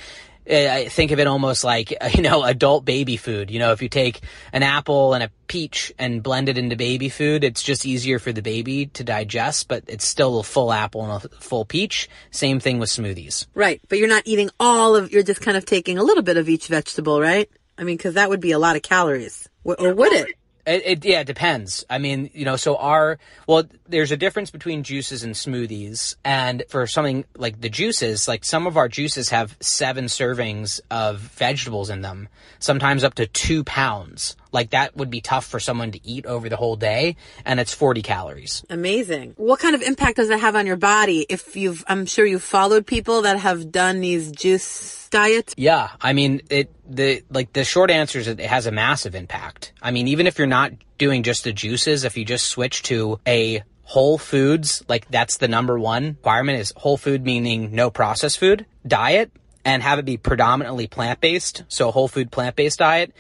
Eh, 0.47 0.73
I 0.73 0.89
think 0.89 1.11
of 1.11 1.19
it 1.19 1.27
almost 1.27 1.65
like, 1.65 1.93
you 2.15 2.23
know, 2.23 2.43
adult 2.43 2.85
baby 2.85 3.17
food. 3.17 3.51
You 3.51 3.59
know, 3.59 3.73
if 3.73 3.83
you 3.83 3.89
take 3.89 4.21
an 4.53 4.63
apple 4.63 5.15
and 5.15 5.23
a 5.23 5.31
peach 5.47 5.93
and 5.99 6.23
blend 6.23 6.49
it 6.49 6.59
into 6.59 6.77
baby 6.77 7.09
food, 7.09 7.45
it's 7.45 7.63
just 7.63 7.87
easier 7.87 8.19
for 8.19 8.33
the 8.33 8.43
baby 8.43 8.87
to 8.87 9.05
digest, 9.05 9.69
but 9.69 9.85
it's 9.87 10.07
still 10.07 10.39
a 10.39 10.43
full 10.43 10.73
apple 10.73 11.05
and 11.05 11.25
a 11.25 11.29
full 11.41 11.65
peach. 11.65 12.09
Same 12.31 12.61
thing 12.61 12.79
with 12.79 12.91
smoothies. 12.91 13.47
Right. 13.55 13.81
But 13.89 13.99
you're 13.99 14.09
not 14.09 14.23
eating 14.27 14.51
all 14.61 14.97
of, 14.97 15.13
you're 15.13 15.23
just 15.23 15.41
kind 15.41 15.57
of 15.57 15.65
taking 15.65 15.99
a 15.99 16.03
little 16.03 16.23
bit 16.23 16.37
of 16.37 16.49
each 16.49 16.69
vegetable, 16.69 17.21
right? 17.21 17.51
I 17.77 17.85
mean, 17.85 17.99
cause 17.99 18.15
that 18.15 18.29
would 18.29 18.41
be 18.41 18.53
a 18.53 18.59
lot 18.59 18.77
of 18.77 18.83
calories. 18.83 19.49
Or 19.65 19.95
would 19.95 20.13
it? 20.13 20.29
It, 20.67 20.83
it, 20.85 21.05
yeah, 21.05 21.21
it 21.21 21.27
depends. 21.27 21.85
I 21.91 21.99
mean, 21.99 22.31
you 22.33 22.45
know, 22.45 22.57
so 22.57 22.77
our, 22.77 23.19
well, 23.47 23.65
there's 23.87 24.13
a 24.13 24.17
difference 24.17 24.51
between 24.51 24.83
juices 24.83 25.23
and 25.23 25.35
smoothies. 25.35 26.17
And 26.25 26.63
for 26.69 26.87
something 26.87 27.25
like 27.37 27.61
the 27.61 27.69
juices, 27.69 28.27
like 28.27 28.45
some 28.45 28.67
of 28.67 28.77
our 28.77 28.89
juices 28.89 29.29
have 29.31 29.57
seven 29.61 30.07
servings 30.07 30.81
of 30.91 31.19
vegetables 31.19 31.91
in 31.91 32.01
them, 32.01 32.29
sometimes 32.59 33.05
up 33.05 33.15
to 33.15 33.27
two 33.27 33.63
pounds. 33.65 34.37
Like 34.55 34.71
that 34.71 34.97
would 34.97 35.11
be 35.11 35.21
tough 35.21 35.45
for 35.45 35.59
someone 35.59 35.91
to 35.91 36.01
eat 36.09 36.27
over 36.27 36.49
the 36.49 36.57
whole 36.57 36.77
day. 36.77 37.17
And 37.45 37.59
it's 37.59 37.75
40 37.75 38.03
calories. 38.03 38.65
Amazing. 38.71 39.35
What 39.37 39.59
kind 39.59 39.75
of 39.75 39.83
impact 39.83 40.17
does 40.17 40.29
that 40.29 40.39
have 40.39 40.55
on 40.55 40.65
your 40.65 40.77
body? 40.77 41.27
If 41.29 41.57
you've, 41.57 41.85
I'm 41.89 42.07
sure 42.07 42.25
you've 42.25 42.43
followed 42.43 42.87
people 42.87 43.23
that 43.23 43.39
have 43.41 43.73
done 43.73 44.01
these 44.01 44.31
juice 44.31 45.09
diets. 45.11 45.55
Yeah. 45.57 45.91
I 46.01 46.13
mean, 46.13 46.41
it, 46.51 46.71
the, 46.89 47.25
like 47.31 47.53
the 47.53 47.65
short 47.65 47.91
answer 47.91 48.21
is 48.21 48.29
it 48.29 48.39
has 48.41 48.67
a 48.67 48.73
massive 48.73 49.17
impact. 49.17 49.73
I 49.83 49.91
mean, 49.91 50.07
even 50.07 50.29
if 50.29 50.39
you're 50.39 50.47
not 50.47 50.73
doing 50.99 51.25
just 51.25 51.43
the 51.43 51.53
juices, 51.53 52.05
if 52.05 52.17
you 52.17 52.25
just 52.25 52.47
switch 52.47 52.85
to 52.85 53.19
a 53.27 53.65
whole 53.83 54.19
foods, 54.19 54.85
like 54.89 55.11
that's 55.11 55.39
the 55.39 55.49
number 55.49 55.79
one 55.79 56.05
requirement 56.07 56.61
is 56.61 56.73
whole 56.77 56.97
food, 56.97 57.25
meaning 57.25 57.75
no 57.75 57.91
processed 57.91 58.39
food 58.39 58.67
diet 58.87 59.33
and 59.65 59.83
have 59.83 59.99
it 59.99 60.05
be 60.05 60.17
predominantly 60.17 60.87
plant 60.87 61.21
based. 61.21 61.65
So 61.69 61.91
whole 61.91 62.09
food 62.09 62.31
plant 62.31 62.55
based 62.55 62.79
diet 62.79 63.13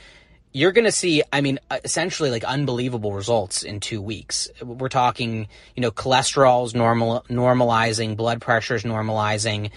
you're 0.55 0.73
going 0.73 0.85
to 0.85 0.93
see, 0.93 1.23
I 1.33 1.41
mean, 1.41 1.59
uh, 1.69 1.81
essentially 1.85 2.31
like 2.31 2.45
unbelievable 2.45 3.13
results 3.13 3.65
in 3.65 3.81
two 3.81 4.01
weeks. 4.01 4.49
We're 4.63 4.89
talking, 4.89 5.49
you 5.75 5.81
know, 5.81 5.91
cholesterol's 5.91 6.75
normal, 6.75 7.27
normalizing, 7.29 8.17
blood 8.17 8.41
pressure's 8.41 8.85
normalizing, 8.85 9.73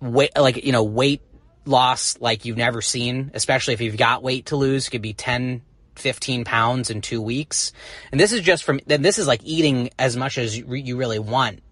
weight, 0.00 0.30
like, 0.38 0.64
you 0.64 0.70
know, 0.70 0.84
weight 0.84 1.22
loss 1.66 2.16
like 2.20 2.44
you've 2.44 2.56
never 2.56 2.80
seen, 2.80 3.32
especially 3.34 3.74
if 3.74 3.80
you've 3.80 3.96
got 3.96 4.22
weight 4.22 4.46
to 4.46 4.56
lose, 4.56 4.88
could 4.88 5.02
be 5.02 5.12
10, 5.12 5.60
15 5.96 6.44
pounds 6.44 6.88
in 6.88 7.00
two 7.00 7.20
weeks. 7.20 7.72
And 8.12 8.20
this 8.20 8.32
is 8.32 8.42
just 8.42 8.62
from, 8.62 8.78
then 8.86 9.02
this 9.02 9.18
is 9.18 9.26
like 9.26 9.42
eating 9.42 9.90
as 9.98 10.16
much 10.16 10.38
as 10.38 10.56
you 10.56 10.96
really 10.96 11.18
want. 11.18 11.64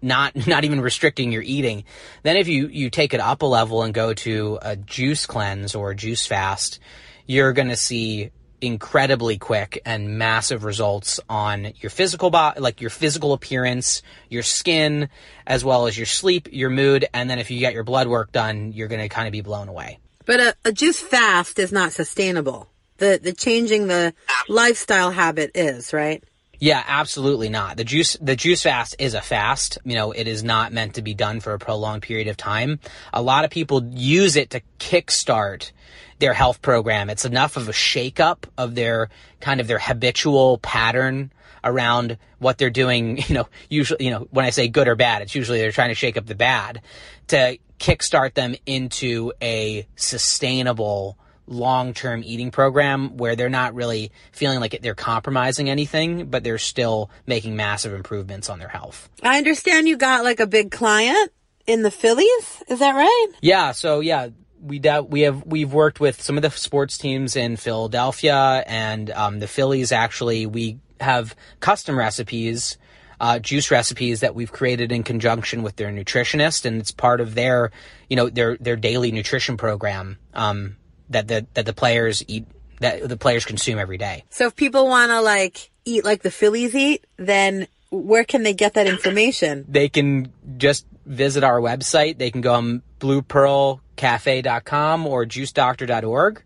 Not, 0.00 0.34
not 0.46 0.64
even 0.64 0.80
restricting 0.80 1.30
your 1.30 1.42
eating. 1.42 1.84
Then 2.22 2.38
if 2.38 2.48
you, 2.48 2.68
you 2.68 2.88
take 2.88 3.12
it 3.12 3.20
up 3.20 3.42
a 3.42 3.46
level 3.46 3.82
and 3.82 3.92
go 3.92 4.14
to 4.14 4.58
a 4.62 4.76
juice 4.76 5.26
cleanse 5.26 5.74
or 5.74 5.90
a 5.90 5.94
juice 5.94 6.26
fast, 6.26 6.80
you're 7.28 7.52
going 7.52 7.68
to 7.68 7.76
see 7.76 8.30
incredibly 8.60 9.38
quick 9.38 9.80
and 9.84 10.18
massive 10.18 10.64
results 10.64 11.20
on 11.28 11.72
your 11.76 11.90
physical 11.90 12.30
body, 12.30 12.58
like 12.58 12.80
your 12.80 12.90
physical 12.90 13.32
appearance, 13.32 14.02
your 14.28 14.42
skin, 14.42 15.08
as 15.46 15.64
well 15.64 15.86
as 15.86 15.96
your 15.96 16.06
sleep, 16.06 16.48
your 16.50 16.70
mood. 16.70 17.06
And 17.14 17.30
then 17.30 17.38
if 17.38 17.52
you 17.52 17.60
get 17.60 17.74
your 17.74 17.84
blood 17.84 18.08
work 18.08 18.32
done, 18.32 18.72
you're 18.72 18.88
going 18.88 19.02
to 19.02 19.08
kind 19.08 19.28
of 19.28 19.32
be 19.32 19.42
blown 19.42 19.68
away. 19.68 20.00
But 20.26 20.40
a, 20.40 20.56
a 20.64 20.72
juice 20.72 21.00
fast 21.00 21.58
is 21.58 21.70
not 21.70 21.92
sustainable. 21.92 22.68
The, 22.96 23.20
the 23.22 23.32
changing 23.32 23.86
the 23.86 24.14
lifestyle 24.48 25.12
habit 25.12 25.52
is, 25.54 25.92
right? 25.92 26.24
Yeah, 26.60 26.82
absolutely 26.86 27.48
not. 27.48 27.76
The 27.76 27.84
juice, 27.84 28.16
the 28.20 28.34
juice 28.34 28.62
fast 28.62 28.96
is 28.98 29.14
a 29.14 29.20
fast. 29.20 29.78
You 29.84 29.94
know, 29.94 30.12
it 30.12 30.26
is 30.26 30.42
not 30.42 30.72
meant 30.72 30.94
to 30.94 31.02
be 31.02 31.14
done 31.14 31.40
for 31.40 31.52
a 31.52 31.58
prolonged 31.58 32.02
period 32.02 32.26
of 32.28 32.36
time. 32.36 32.80
A 33.12 33.22
lot 33.22 33.44
of 33.44 33.50
people 33.50 33.84
use 33.84 34.34
it 34.36 34.50
to 34.50 34.62
kickstart 34.78 35.70
their 36.18 36.32
health 36.32 36.60
program. 36.60 37.10
It's 37.10 37.24
enough 37.24 37.56
of 37.56 37.68
a 37.68 37.72
shakeup 37.72 38.44
of 38.56 38.74
their 38.74 39.08
kind 39.40 39.60
of 39.60 39.68
their 39.68 39.78
habitual 39.78 40.58
pattern 40.58 41.32
around 41.62 42.18
what 42.38 42.58
they're 42.58 42.70
doing. 42.70 43.22
You 43.28 43.34
know, 43.34 43.48
usually, 43.68 44.06
you 44.06 44.10
know, 44.10 44.26
when 44.30 44.44
I 44.44 44.50
say 44.50 44.68
good 44.68 44.88
or 44.88 44.96
bad, 44.96 45.22
it's 45.22 45.34
usually 45.34 45.58
they're 45.58 45.70
trying 45.70 45.90
to 45.90 45.94
shake 45.94 46.16
up 46.16 46.26
the 46.26 46.34
bad 46.34 46.82
to 47.28 47.58
kickstart 47.78 48.34
them 48.34 48.56
into 48.66 49.32
a 49.40 49.86
sustainable 49.94 51.16
long-term 51.48 52.22
eating 52.24 52.50
program 52.50 53.16
where 53.16 53.36
they're 53.36 53.48
not 53.48 53.74
really 53.74 54.12
feeling 54.32 54.60
like 54.60 54.78
they're 54.82 54.94
compromising 54.94 55.68
anything, 55.68 56.26
but 56.26 56.44
they're 56.44 56.58
still 56.58 57.10
making 57.26 57.56
massive 57.56 57.92
improvements 57.92 58.48
on 58.48 58.58
their 58.58 58.68
health. 58.68 59.08
I 59.22 59.38
understand 59.38 59.88
you 59.88 59.96
got 59.96 60.24
like 60.24 60.40
a 60.40 60.46
big 60.46 60.70
client 60.70 61.32
in 61.66 61.82
the 61.82 61.90
Phillies. 61.90 62.62
Is 62.68 62.80
that 62.80 62.94
right? 62.94 63.28
Yeah. 63.40 63.72
So 63.72 64.00
yeah, 64.00 64.28
we 64.60 64.80
we 65.08 65.20
have 65.22 65.44
we've 65.46 65.72
worked 65.72 66.00
with 66.00 66.20
some 66.20 66.36
of 66.36 66.42
the 66.42 66.50
sports 66.50 66.98
teams 66.98 67.36
in 67.36 67.56
Philadelphia 67.56 68.64
and 68.66 69.10
um, 69.10 69.38
the 69.38 69.46
Phillies. 69.46 69.92
Actually, 69.92 70.46
we 70.46 70.78
have 71.00 71.36
custom 71.60 71.96
recipes, 71.98 72.78
uh, 73.20 73.38
juice 73.38 73.70
recipes 73.70 74.20
that 74.20 74.34
we've 74.34 74.50
created 74.50 74.90
in 74.90 75.02
conjunction 75.02 75.62
with 75.62 75.76
their 75.76 75.90
nutritionist, 75.90 76.64
and 76.64 76.80
it's 76.80 76.90
part 76.90 77.20
of 77.20 77.34
their 77.34 77.70
you 78.08 78.16
know 78.16 78.28
their 78.28 78.56
their 78.58 78.76
daily 78.76 79.12
nutrition 79.12 79.56
program 79.56 80.18
um, 80.34 80.76
that 81.10 81.28
the 81.28 81.46
that 81.54 81.66
the 81.66 81.72
players 81.72 82.24
eat 82.28 82.46
that 82.80 83.08
the 83.08 83.16
players 83.16 83.44
consume 83.44 83.78
every 83.78 83.98
day. 83.98 84.24
So 84.30 84.46
if 84.46 84.56
people 84.56 84.86
want 84.86 85.10
to 85.10 85.20
like 85.20 85.70
eat 85.84 86.04
like 86.04 86.22
the 86.22 86.30
Phillies 86.30 86.74
eat, 86.74 87.04
then 87.16 87.66
where 87.90 88.24
can 88.24 88.42
they 88.42 88.54
get 88.54 88.74
that 88.74 88.86
information? 88.86 89.64
They 89.68 89.88
can 89.88 90.32
just 90.58 90.86
visit 91.06 91.42
our 91.42 91.60
website. 91.60 92.18
They 92.18 92.30
can 92.30 92.40
go 92.40 92.54
on 92.54 92.82
bluepearlcafe.com 93.00 95.06
or 95.06 95.24
juicedoctor.org. 95.24 96.42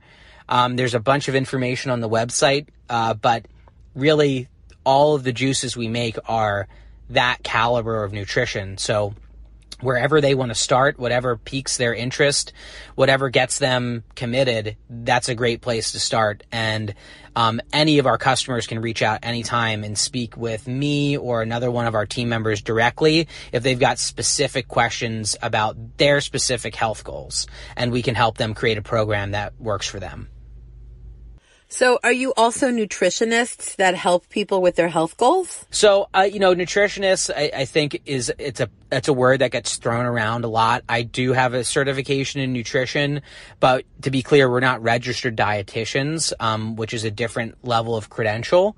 Um, 0.49 0.77
there's 0.77 0.95
a 0.95 1.01
bunch 1.01 1.29
of 1.29 1.35
information 1.35 1.91
on 1.91 2.01
the 2.01 2.09
website, 2.09 2.69
uh, 2.89 3.15
but 3.15 3.47
really 3.95 4.49
all 4.85 5.15
of 5.15 5.25
the 5.25 5.33
juices 5.33 5.77
we 5.77 5.89
make 5.89 6.17
are 6.27 6.69
that 7.11 7.43
caliber 7.43 8.05
of 8.05 8.13
nutrition. 8.13 8.79
So 8.79 9.15
wherever 9.83 10.21
they 10.21 10.35
want 10.35 10.51
to 10.51 10.55
start, 10.55 10.99
whatever 10.99 11.37
piques 11.37 11.77
their 11.77 11.95
interest, 11.95 12.53
whatever 12.95 13.29
gets 13.29 13.59
them 13.59 14.05
committed, 14.15 14.77
that's 14.89 15.29
a 15.29 15.35
great 15.35 15.61
place 15.61 15.93
to 15.93 16.01
start. 16.01 16.45
And 16.51 16.95
um, 17.35 17.61
any 17.73 17.99
of 17.99 18.07
our 18.07 18.19
customers 18.19 18.67
can 18.67 18.81
reach 18.81 19.03
out 19.03 19.21
anytime 19.23 19.85
and 19.85 19.97
speak 19.97 20.37
with 20.37 20.67
me 20.67 21.17
or 21.17 21.43
another 21.43 21.71
one 21.71 21.87
of 21.87 21.95
our 21.95 22.07
team 22.07 22.29
members 22.29 22.63
directly 22.63 23.29
if 23.53 23.63
they've 23.63 23.79
got 23.79 23.99
specific 23.99 24.69
questions 24.69 25.37
about 25.43 25.77
their 25.99 26.21
specific 26.21 26.75
health 26.75 27.05
goals. 27.05 27.47
And 27.77 27.93
we 27.93 28.03
can 28.03 28.15
help 28.15 28.39
them 28.39 28.55
create 28.55 28.79
a 28.79 28.83
program 28.83 29.33
that 29.33 29.61
works 29.61 29.87
for 29.87 30.01
them. 30.01 30.29
So, 31.73 31.99
are 32.05 32.13
you 32.13 32.35
also 32.37 32.71
nutritionists 32.71 33.77
that 33.77 33.95
help 33.95 34.29
people 34.29 34.61
with 34.61 34.77
their 34.77 34.91
health 34.91 35.17
goals? 35.17 35.65
So, 35.71 36.07
uh, 36.15 36.29
you 36.31 36.39
know, 36.39 36.55
nutritionists, 36.55 37.31
I, 37.35 37.61
I, 37.61 37.65
think 37.65 38.03
is 38.05 38.31
it's 38.39 38.61
a 38.61 38.69
it's 38.93 39.09
a 39.09 39.13
word 39.15 39.41
that 39.41 39.53
gets 39.53 39.79
thrown 39.79 40.05
around 40.05 40.45
a 40.45 40.49
lot. 40.49 40.85
I 40.87 41.01
do 41.01 41.33
have 41.33 41.55
a 41.55 41.65
certification 41.65 42.43
in 42.43 42.53
nutrition, 42.53 43.23
but 43.59 43.87
to 44.03 44.11
be 44.11 44.23
clear, 44.23 44.51
we're 44.51 44.61
not 44.61 44.83
registered 44.83 45.35
dietitians, 45.35 46.35
um, 46.41 46.77
which 46.77 46.93
is 46.93 47.05
a 47.05 47.11
different 47.11 47.65
level 47.65 47.97
of 47.97 48.11
credential. 48.11 48.77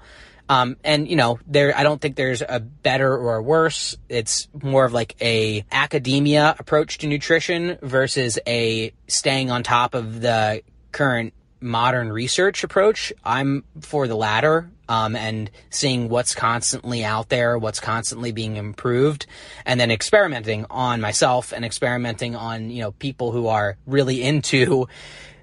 Um, 0.48 0.76
and 0.84 1.08
you 1.08 1.16
know, 1.16 1.40
there, 1.48 1.76
I 1.76 1.82
don't 1.82 2.00
think 2.00 2.14
there's 2.14 2.42
a 2.48 2.60
better 2.60 3.12
or 3.12 3.34
a 3.38 3.42
worse. 3.42 3.96
It's 4.08 4.46
more 4.62 4.84
of 4.84 4.92
like 4.92 5.16
a 5.20 5.64
academia 5.72 6.54
approach 6.60 6.98
to 6.98 7.08
nutrition 7.08 7.76
versus 7.82 8.38
a 8.46 8.92
staying 9.08 9.50
on 9.50 9.64
top 9.64 9.94
of 9.94 10.20
the 10.20 10.62
current 10.92 11.34
modern 11.64 12.12
research 12.12 12.62
approach. 12.62 13.12
I'm 13.24 13.64
for 13.80 14.06
the 14.06 14.14
latter, 14.14 14.70
um, 14.88 15.16
and 15.16 15.50
seeing 15.70 16.08
what's 16.08 16.34
constantly 16.34 17.04
out 17.04 17.28
there, 17.30 17.58
what's 17.58 17.80
constantly 17.80 18.32
being 18.32 18.56
improved, 18.56 19.26
and 19.64 19.80
then 19.80 19.90
experimenting 19.90 20.66
on 20.70 21.00
myself 21.00 21.52
and 21.52 21.64
experimenting 21.64 22.36
on, 22.36 22.70
you 22.70 22.82
know, 22.82 22.92
people 22.92 23.32
who 23.32 23.48
are 23.48 23.76
really 23.86 24.22
into 24.22 24.86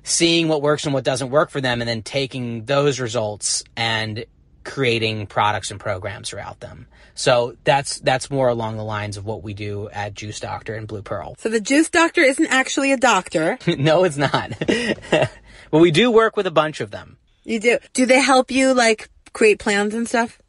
seeing 0.04 0.48
what 0.48 0.62
works 0.62 0.86
and 0.86 0.94
what 0.94 1.04
doesn't 1.04 1.30
work 1.30 1.50
for 1.50 1.60
them, 1.60 1.82
and 1.82 1.90
then 1.90 2.04
taking 2.04 2.66
those 2.66 3.00
results 3.00 3.64
and 3.76 4.26
creating 4.64 5.26
products 5.28 5.72
and 5.72 5.80
programs 5.80 6.34
around 6.34 6.60
them. 6.60 6.88
So 7.14 7.56
that's 7.64 8.00
that's 8.00 8.32
more 8.32 8.48
along 8.48 8.78
the 8.78 8.84
lines 8.84 9.18
of 9.18 9.26
what 9.26 9.44
we 9.44 9.54
do 9.54 9.90
at 9.90 10.14
Juice 10.14 10.40
Doctor 10.40 10.76
and 10.76 10.88
Blue 10.88 11.02
Pearl. 11.02 11.36
So 11.40 11.50
the 11.50 11.60
Juice 11.60 11.90
Doctor 11.90 12.22
isn't 12.22 12.48
actually 12.48 12.92
a 12.92 12.98
doctor. 12.98 13.58
no, 13.68 14.04
it's 14.04 14.18
not. 14.18 14.54
But 15.72 15.80
we 15.80 15.92
do 15.92 16.12
work 16.12 16.38
with 16.38 16.46
a 16.46 16.52
bunch 16.52 16.82
of 16.82 16.92
them. 16.92 17.18
You 17.44 17.60
do. 17.60 17.80
Do 17.94 18.06
they 18.06 18.22
help 18.22 18.52
you 18.52 18.74
like 18.74 19.10
create 19.34 19.60
plans 19.60 19.94
and 19.94 20.08
stuff? 20.08 20.40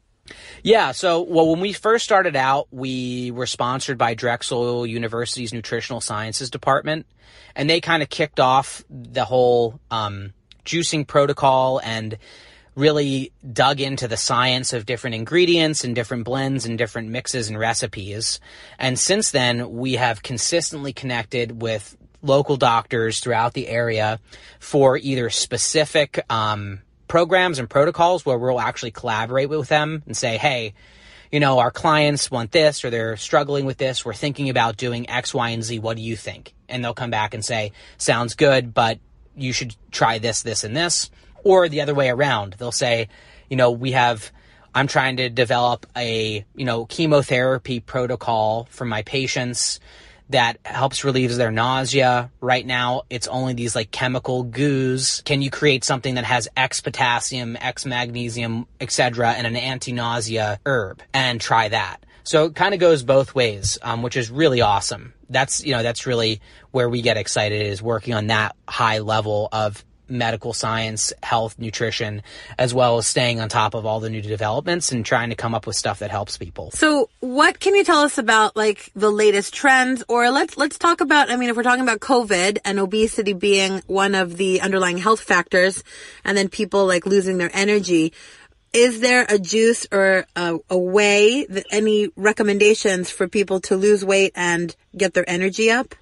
Yeah. 0.61 0.91
So, 0.91 1.21
well, 1.21 1.49
when 1.49 1.59
we 1.59 1.73
first 1.73 2.05
started 2.05 2.35
out, 2.35 2.67
we 2.71 3.31
were 3.31 3.45
sponsored 3.45 3.97
by 3.97 4.13
Drexel 4.13 4.85
University's 4.85 5.53
Nutritional 5.53 6.01
Sciences 6.01 6.49
Department, 6.49 7.05
and 7.55 7.69
they 7.69 7.81
kind 7.81 8.03
of 8.03 8.09
kicked 8.09 8.39
off 8.39 8.83
the 8.89 9.25
whole 9.25 9.79
um, 9.91 10.33
juicing 10.65 11.05
protocol 11.07 11.79
and 11.83 12.17
really 12.75 13.31
dug 13.51 13.79
into 13.79 14.07
the 14.07 14.17
science 14.17 14.73
of 14.73 14.85
different 14.85 15.15
ingredients 15.15 15.83
and 15.83 15.93
different 15.93 16.23
blends 16.23 16.65
and 16.65 16.77
different 16.77 17.09
mixes 17.09 17.49
and 17.49 17.59
recipes. 17.59 18.39
And 18.79 18.97
since 18.97 19.31
then, 19.31 19.71
we 19.73 19.93
have 19.93 20.23
consistently 20.23 20.93
connected 20.93 21.61
with 21.61 21.95
local 22.23 22.57
doctors 22.57 23.19
throughout 23.19 23.53
the 23.53 23.67
area 23.67 24.19
for 24.59 24.97
either 24.97 25.29
specific 25.29 26.25
um, 26.31 26.81
programs 27.07 27.59
and 27.59 27.69
protocols 27.69 28.25
where 28.25 28.39
we'll 28.39 28.59
actually 28.59 28.91
collaborate 28.91 29.49
with 29.49 29.67
them 29.67 30.01
and 30.07 30.17
say, 30.17 30.37
hey, 30.37 30.73
you 31.31 31.39
know, 31.39 31.59
our 31.59 31.71
clients 31.71 32.31
want 32.31 32.51
this 32.51 32.85
or 32.85 32.89
they're 32.89 33.17
struggling 33.17 33.65
with 33.65 33.77
this. 33.77 34.05
We're 34.05 34.13
thinking 34.13 34.49
about 34.49 34.77
doing 34.77 35.09
X, 35.09 35.33
Y, 35.33 35.49
and 35.49 35.63
Z. 35.63 35.79
What 35.79 35.97
do 35.97 36.03
you 36.03 36.15
think? 36.15 36.53
And 36.69 36.83
they'll 36.83 36.93
come 36.93 37.11
back 37.11 37.33
and 37.33 37.43
say, 37.43 37.71
sounds 37.97 38.35
good, 38.35 38.73
but 38.73 38.99
you 39.35 39.51
should 39.51 39.75
try 39.91 40.19
this, 40.19 40.43
this, 40.43 40.63
and 40.63 40.75
this. 40.75 41.09
Or 41.43 41.67
the 41.67 41.81
other 41.81 41.93
way 41.93 42.09
around. 42.09 42.53
They'll 42.53 42.71
say, 42.71 43.09
you 43.49 43.57
know, 43.57 43.71
we 43.71 43.91
have, 43.91 44.31
I'm 44.73 44.87
trying 44.87 45.17
to 45.17 45.29
develop 45.29 45.85
a, 45.97 46.45
you 46.55 46.65
know, 46.65 46.85
chemotherapy 46.85 47.79
protocol 47.79 48.67
for 48.69 48.85
my 48.85 49.01
patients 49.01 49.79
that 50.29 50.57
helps 50.65 51.03
relieve 51.03 51.35
their 51.35 51.51
nausea. 51.51 52.31
Right 52.41 52.65
now, 52.65 53.03
it's 53.09 53.27
only 53.27 53.53
these 53.53 53.75
like 53.75 53.91
chemical 53.91 54.43
goos. 54.43 55.21
Can 55.25 55.41
you 55.41 55.49
create 55.49 55.83
something 55.83 56.15
that 56.15 56.25
has 56.25 56.47
X 56.55 56.81
potassium, 56.81 57.57
X 57.59 57.85
magnesium, 57.85 58.67
etc., 58.79 59.31
and 59.31 59.45
an 59.45 59.55
anti-nausea 59.55 60.59
herb 60.65 61.01
and 61.13 61.39
try 61.39 61.69
that? 61.69 62.05
So 62.23 62.45
it 62.45 62.55
kind 62.55 62.73
of 62.73 62.79
goes 62.79 63.03
both 63.03 63.35
ways, 63.35 63.77
um, 63.81 64.01
which 64.01 64.15
is 64.15 64.31
really 64.31 64.61
awesome. 64.61 65.13
That's 65.29 65.63
you 65.63 65.73
know 65.73 65.83
that's 65.83 66.05
really 66.05 66.41
where 66.71 66.89
we 66.89 67.01
get 67.01 67.17
excited 67.17 67.65
is 67.65 67.81
working 67.81 68.13
on 68.13 68.27
that 68.27 68.55
high 68.67 68.99
level 68.99 69.49
of 69.51 69.83
medical 70.07 70.53
science, 70.53 71.13
health, 71.21 71.57
nutrition, 71.57 72.21
as 72.57 72.73
well 72.73 72.97
as 72.97 73.07
staying 73.07 73.39
on 73.39 73.49
top 73.49 73.73
of 73.73 73.85
all 73.85 73.99
the 73.99 74.09
new 74.09 74.21
developments 74.21 74.91
and 74.91 75.05
trying 75.05 75.29
to 75.29 75.35
come 75.35 75.55
up 75.55 75.65
with 75.65 75.75
stuff 75.75 75.99
that 75.99 76.11
helps 76.11 76.37
people. 76.37 76.71
So, 76.71 77.09
what 77.19 77.59
can 77.59 77.75
you 77.75 77.83
tell 77.83 78.01
us 78.01 78.17
about 78.17 78.55
like 78.55 78.91
the 78.95 79.11
latest 79.11 79.53
trends 79.53 80.03
or 80.07 80.29
let's 80.29 80.57
let's 80.57 80.77
talk 80.77 81.01
about 81.01 81.29
I 81.29 81.35
mean 81.35 81.49
if 81.49 81.55
we're 81.55 81.63
talking 81.63 81.83
about 81.83 81.99
COVID 81.99 82.59
and 82.65 82.79
obesity 82.79 83.33
being 83.33 83.81
one 83.87 84.15
of 84.15 84.37
the 84.37 84.61
underlying 84.61 84.97
health 84.97 85.21
factors 85.21 85.83
and 86.23 86.37
then 86.37 86.49
people 86.49 86.85
like 86.85 87.05
losing 87.05 87.37
their 87.37 87.51
energy, 87.53 88.13
is 88.73 89.01
there 89.01 89.25
a 89.29 89.37
juice 89.37 89.85
or 89.91 90.25
a, 90.35 90.57
a 90.69 90.77
way 90.77 91.45
that 91.45 91.65
any 91.71 92.09
recommendations 92.15 93.11
for 93.11 93.27
people 93.27 93.59
to 93.61 93.75
lose 93.75 94.03
weight 94.03 94.31
and 94.35 94.75
get 94.97 95.13
their 95.13 95.29
energy 95.29 95.69
up? 95.69 95.95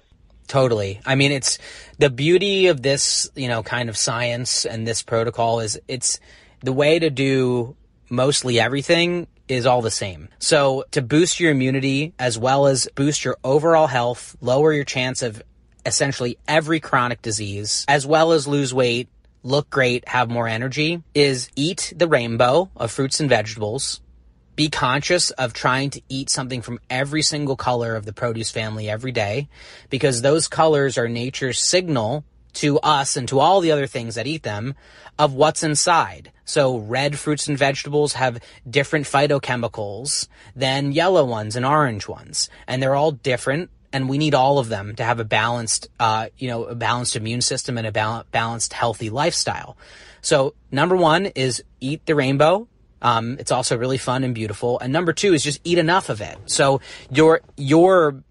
Totally. 0.46 1.00
I 1.06 1.14
mean, 1.14 1.32
it's 1.32 1.58
the 1.98 2.10
beauty 2.10 2.66
of 2.66 2.82
this, 2.82 3.30
you 3.34 3.48
know, 3.48 3.62
kind 3.62 3.88
of 3.88 3.96
science 3.96 4.64
and 4.64 4.86
this 4.86 5.02
protocol 5.02 5.60
is 5.60 5.80
it's 5.88 6.20
the 6.60 6.72
way 6.72 6.98
to 6.98 7.10
do 7.10 7.76
mostly 8.10 8.60
everything 8.60 9.26
is 9.48 9.66
all 9.66 9.82
the 9.82 9.90
same. 9.90 10.28
So 10.38 10.84
to 10.92 11.02
boost 11.02 11.40
your 11.40 11.50
immunity 11.50 12.14
as 12.18 12.38
well 12.38 12.66
as 12.66 12.88
boost 12.94 13.24
your 13.24 13.36
overall 13.42 13.86
health, 13.86 14.36
lower 14.40 14.72
your 14.72 14.84
chance 14.84 15.22
of 15.22 15.42
essentially 15.84 16.38
every 16.46 16.80
chronic 16.80 17.22
disease, 17.22 17.84
as 17.88 18.06
well 18.06 18.32
as 18.32 18.46
lose 18.46 18.72
weight, 18.72 19.08
look 19.42 19.68
great, 19.70 20.08
have 20.08 20.30
more 20.30 20.46
energy, 20.46 21.02
is 21.14 21.50
eat 21.56 21.92
the 21.96 22.06
rainbow 22.06 22.70
of 22.76 22.92
fruits 22.92 23.20
and 23.20 23.28
vegetables, 23.28 24.00
be 24.54 24.68
conscious 24.68 25.30
of 25.30 25.52
trying 25.52 25.90
to 25.90 26.02
eat 26.08 26.28
something 26.28 26.62
from 26.62 26.78
every 26.90 27.22
single 27.22 27.56
color 27.56 27.96
of 27.96 28.04
the 28.04 28.12
produce 28.12 28.50
family 28.50 28.88
every 28.88 29.12
day 29.12 29.48
because 29.90 30.20
those 30.20 30.48
colors 30.48 30.98
are 30.98 31.08
nature's 31.08 31.58
signal 31.58 32.24
to 32.54 32.78
us 32.80 33.16
and 33.16 33.26
to 33.28 33.40
all 33.40 33.60
the 33.60 33.72
other 33.72 33.86
things 33.86 34.14
that 34.14 34.26
eat 34.26 34.42
them 34.42 34.74
of 35.18 35.32
what's 35.32 35.62
inside. 35.62 36.32
So 36.44 36.76
red 36.76 37.18
fruits 37.18 37.48
and 37.48 37.56
vegetables 37.56 38.14
have 38.14 38.42
different 38.68 39.06
phytochemicals 39.06 40.28
than 40.54 40.92
yellow 40.92 41.24
ones 41.24 41.56
and 41.56 41.64
orange 41.64 42.06
ones. 42.08 42.50
And 42.66 42.82
they're 42.82 42.94
all 42.94 43.12
different 43.12 43.70
and 43.92 44.08
we 44.08 44.18
need 44.18 44.34
all 44.34 44.58
of 44.58 44.68
them 44.68 44.94
to 44.96 45.04
have 45.04 45.20
a 45.20 45.24
balanced, 45.24 45.88
uh, 46.00 46.28
you 46.38 46.48
know, 46.48 46.64
a 46.64 46.74
balanced 46.74 47.14
immune 47.14 47.42
system 47.42 47.76
and 47.76 47.86
a 47.86 47.92
bal- 47.92 48.24
balanced, 48.30 48.72
healthy 48.72 49.10
lifestyle. 49.10 49.76
So 50.22 50.54
number 50.70 50.96
one 50.96 51.26
is 51.26 51.62
eat 51.80 52.06
the 52.06 52.14
rainbow 52.14 52.68
um, 53.02 53.36
it's 53.38 53.52
also 53.52 53.76
really 53.76 53.98
fun 53.98 54.24
and 54.24 54.34
beautiful. 54.34 54.78
And 54.78 54.92
number 54.92 55.12
two 55.12 55.34
is 55.34 55.42
just 55.42 55.60
eat 55.64 55.78
enough 55.78 56.08
of 56.08 56.20
it. 56.20 56.38
So 56.46 56.80
your 57.10 57.42
your 57.56 58.22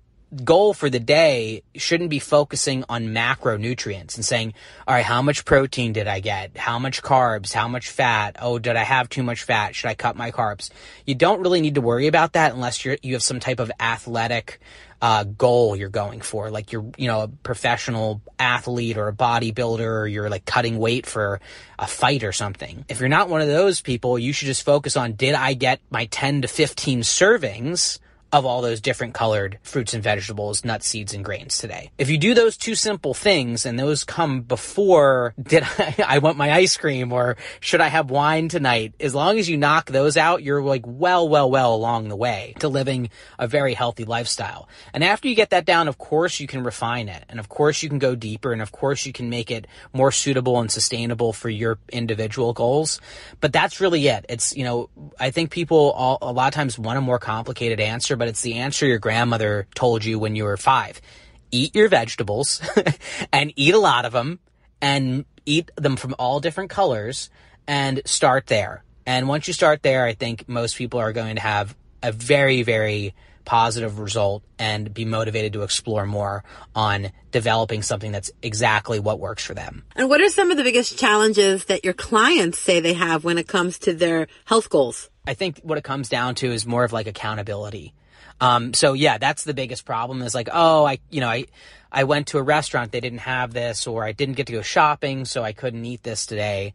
goal 0.44 0.74
for 0.74 0.90
the 0.90 1.00
day 1.00 1.64
shouldn't 1.76 2.10
be 2.10 2.20
focusing 2.20 2.86
on 2.88 3.08
macronutrients 3.08 4.16
and 4.16 4.24
saying, 4.24 4.54
all 4.88 4.96
right, 4.96 5.06
how 5.06 5.22
much 5.22 5.44
protein 5.44 5.94
did 5.94 6.08
I 6.08 6.22
get? 6.22 6.56
How 6.58 6.80
much 6.80 7.02
carbs? 7.02 7.54
How 7.54 7.68
much 7.68 7.90
fat? 7.90 8.38
Oh, 8.42 8.58
did 8.58 8.76
I 8.76 8.84
have 8.84 9.10
too 9.10 9.24
much 9.24 9.44
fat? 9.44 9.76
Should 9.76 9.90
I 9.90 9.94
cut 9.94 10.16
my 10.16 10.32
carbs? 10.32 10.70
You 11.06 11.16
don't 11.16 11.42
really 11.42 11.60
need 11.60 11.76
to 11.76 11.82
worry 11.82 12.08
about 12.08 12.34
that 12.34 12.54
unless 12.54 12.86
you're, 12.86 12.98
you 13.02 13.14
have 13.14 13.24
some 13.24 13.40
type 13.42 13.60
of 13.60 13.72
athletic 13.80 14.60
uh, 15.02 15.24
goal 15.24 15.76
you're 15.76 15.90
going 15.90 16.22
for. 16.22 16.50
Like 16.50 16.72
you're, 16.72 16.86
you 16.98 17.08
know, 17.08 17.22
a 17.22 17.28
professional 17.28 18.22
athlete 18.40 18.98
or 18.98 19.10
a 19.10 19.14
bodybuilder 19.14 19.80
or 19.80 20.08
you're 20.08 20.30
like 20.30 20.46
cutting 20.46 20.78
weight 20.78 21.06
for 21.06 21.42
a 21.78 21.88
fight 21.88 22.24
or 22.24 22.32
something. 22.32 22.86
If 22.88 23.00
you're 23.00 23.10
not 23.10 23.28
one 23.28 23.42
of 23.42 23.48
those 23.48 23.82
people, 23.82 24.18
you 24.18 24.32
should 24.32 24.46
just 24.46 24.64
focus 24.64 24.96
on 24.96 25.14
did 25.14 25.34
I 25.36 25.56
get 25.56 25.82
my 25.90 26.06
10 26.06 26.44
to 26.44 26.48
15 26.48 27.02
servings 27.02 28.00
of 28.32 28.46
all 28.46 28.62
those 28.62 28.80
different 28.80 29.14
colored 29.14 29.60
fruits 29.62 29.94
and 29.94 30.04
vegetables, 30.04 30.64
nuts, 30.64 30.88
seeds, 30.88 31.14
and 31.14 31.26
grains 31.26 31.58
today. 31.58 31.92
If 31.98 32.10
you 32.10 32.18
do 32.18 32.34
those 32.34 32.56
two 32.56 32.76
simple 32.76 33.14
things 33.14 33.66
and 33.66 33.78
those 33.78 34.04
come 34.04 34.42
before 34.42 35.34
did 35.42 35.64
I, 35.78 35.96
I 36.08 36.18
want 36.20 36.38
my 36.38 36.52
ice 36.52 36.78
cream 36.78 37.12
or 37.12 37.36
should 37.60 37.82
I 37.82 37.88
have 37.88 38.10
wine 38.10 38.48
tonight, 38.48 38.94
as 39.00 39.14
long 39.14 39.38
as 39.38 39.50
you 39.50 39.58
knock 39.58 39.88
those 39.88 40.18
out, 40.18 40.44
you're 40.44 40.62
like 40.62 40.84
well, 40.86 41.28
well, 41.28 41.50
well 41.50 41.76
along 41.76 42.08
the 42.08 42.16
way 42.16 42.54
to 42.60 42.70
living 42.70 43.10
a 43.38 43.48
very 43.48 43.74
healthy 43.74 44.06
lifestyle. 44.06 44.70
And 44.94 45.04
after 45.04 45.28
you 45.28 45.36
get 45.36 45.50
that 45.50 45.66
down, 45.66 45.88
of 45.88 45.98
course 45.98 46.40
you 46.40 46.48
can 46.48 46.64
refine 46.64 47.10
it. 47.10 47.26
And 47.28 47.40
of 47.40 47.50
course 47.50 47.84
you 47.84 47.90
can 47.90 48.00
go 48.00 48.16
deeper 48.16 48.54
and 48.54 48.62
of 48.62 48.72
course 48.72 49.06
you 49.06 49.14
can 49.14 49.30
make 49.30 49.52
it 49.52 49.68
more 49.94 50.12
suitable 50.12 50.60
and 50.60 50.72
sustainable 50.72 51.34
for 51.34 51.50
your 51.50 51.80
individual 51.90 52.54
goals. 52.54 53.02
But 53.42 53.52
that's 53.52 53.82
really 53.82 54.08
it. 54.08 54.26
It's, 54.30 54.56
you 54.56 54.64
know, 54.64 54.90
I 55.20 55.32
think 55.32 55.52
people 55.52 55.92
all, 55.92 56.18
a 56.22 56.32
lot 56.32 56.48
of 56.48 56.54
times 56.54 56.80
want 56.80 56.98
a 56.98 57.02
more 57.02 57.20
complicated 57.20 57.80
answer, 57.80 58.16
but 58.22 58.28
it's 58.28 58.42
the 58.42 58.54
answer 58.60 58.86
your 58.86 59.00
grandmother 59.00 59.66
told 59.74 60.06
you 60.06 60.20
when 60.20 60.36
you 60.36 60.44
were 60.44 60.56
five. 60.56 61.02
Eat 61.50 61.74
your 61.74 61.88
vegetables 61.88 62.62
and 63.34 63.52
eat 63.56 63.74
a 63.74 63.80
lot 63.80 64.06
of 64.06 64.14
them 64.14 64.38
and 64.80 65.26
eat 65.44 65.72
them 65.76 65.96
from 65.96 66.14
all 66.20 66.40
different 66.40 66.70
colors 66.70 67.32
and 67.66 68.00
start 68.06 68.46
there. 68.46 68.84
And 69.08 69.28
once 69.28 69.48
you 69.48 69.56
start 69.56 69.82
there, 69.82 70.06
I 70.06 70.14
think 70.14 70.48
most 70.48 70.76
people 70.76 71.00
are 71.00 71.14
going 71.14 71.38
to 71.38 71.42
have 71.42 71.76
a 72.04 72.12
very, 72.12 72.62
very 72.62 73.16
positive 73.44 73.98
result 73.98 74.44
and 74.60 74.94
be 74.94 75.04
motivated 75.04 75.54
to 75.54 75.64
explore 75.64 76.06
more 76.06 76.44
on 76.76 77.12
developing 77.32 77.82
something 77.82 78.12
that's 78.12 78.30
exactly 78.44 79.00
what 79.00 79.20
works 79.20 79.44
for 79.44 79.56
them. 79.56 79.84
And 79.96 80.10
what 80.10 80.22
are 80.22 80.30
some 80.30 80.52
of 80.52 80.58
the 80.58 80.64
biggest 80.64 81.00
challenges 81.00 81.66
that 81.66 81.84
your 81.84 81.96
clients 81.96 82.60
say 82.60 82.82
they 82.82 82.94
have 82.94 83.24
when 83.24 83.40
it 83.40 83.48
comes 83.48 83.80
to 83.80 83.94
their 83.94 84.28
health 84.46 84.70
goals? 84.70 85.10
I 85.26 85.34
think 85.34 85.60
what 85.64 85.80
it 85.80 85.84
comes 85.84 86.08
down 86.08 86.36
to 86.36 86.52
is 86.52 86.68
more 86.68 86.84
of 86.84 86.94
like 86.94 87.08
accountability. 87.08 87.96
Um, 88.42 88.74
so 88.74 88.94
yeah, 88.94 89.20
that's 89.20 89.44
the 89.44 89.54
biggest 89.54 89.86
problem 89.86 90.24
is 90.24 90.34
like, 90.34 90.50
oh, 90.52 90.84
I, 90.84 90.98
you 91.12 91.22
know, 91.22 91.30
I, 91.30 91.46
I 91.92 92.06
went 92.06 92.28
to 92.28 92.40
a 92.40 92.42
restaurant, 92.42 92.92
they 92.92 93.00
didn't 93.00 93.20
have 93.20 93.54
this, 93.54 93.86
or 93.86 94.04
I 94.04 94.14
didn't 94.14 94.36
get 94.36 94.48
to 94.48 94.54
go 94.54 94.64
shopping, 94.64 95.26
so 95.26 95.44
I 95.44 95.54
couldn't 95.54 95.86
eat 95.86 96.02
this 96.02 96.26
today. 96.26 96.74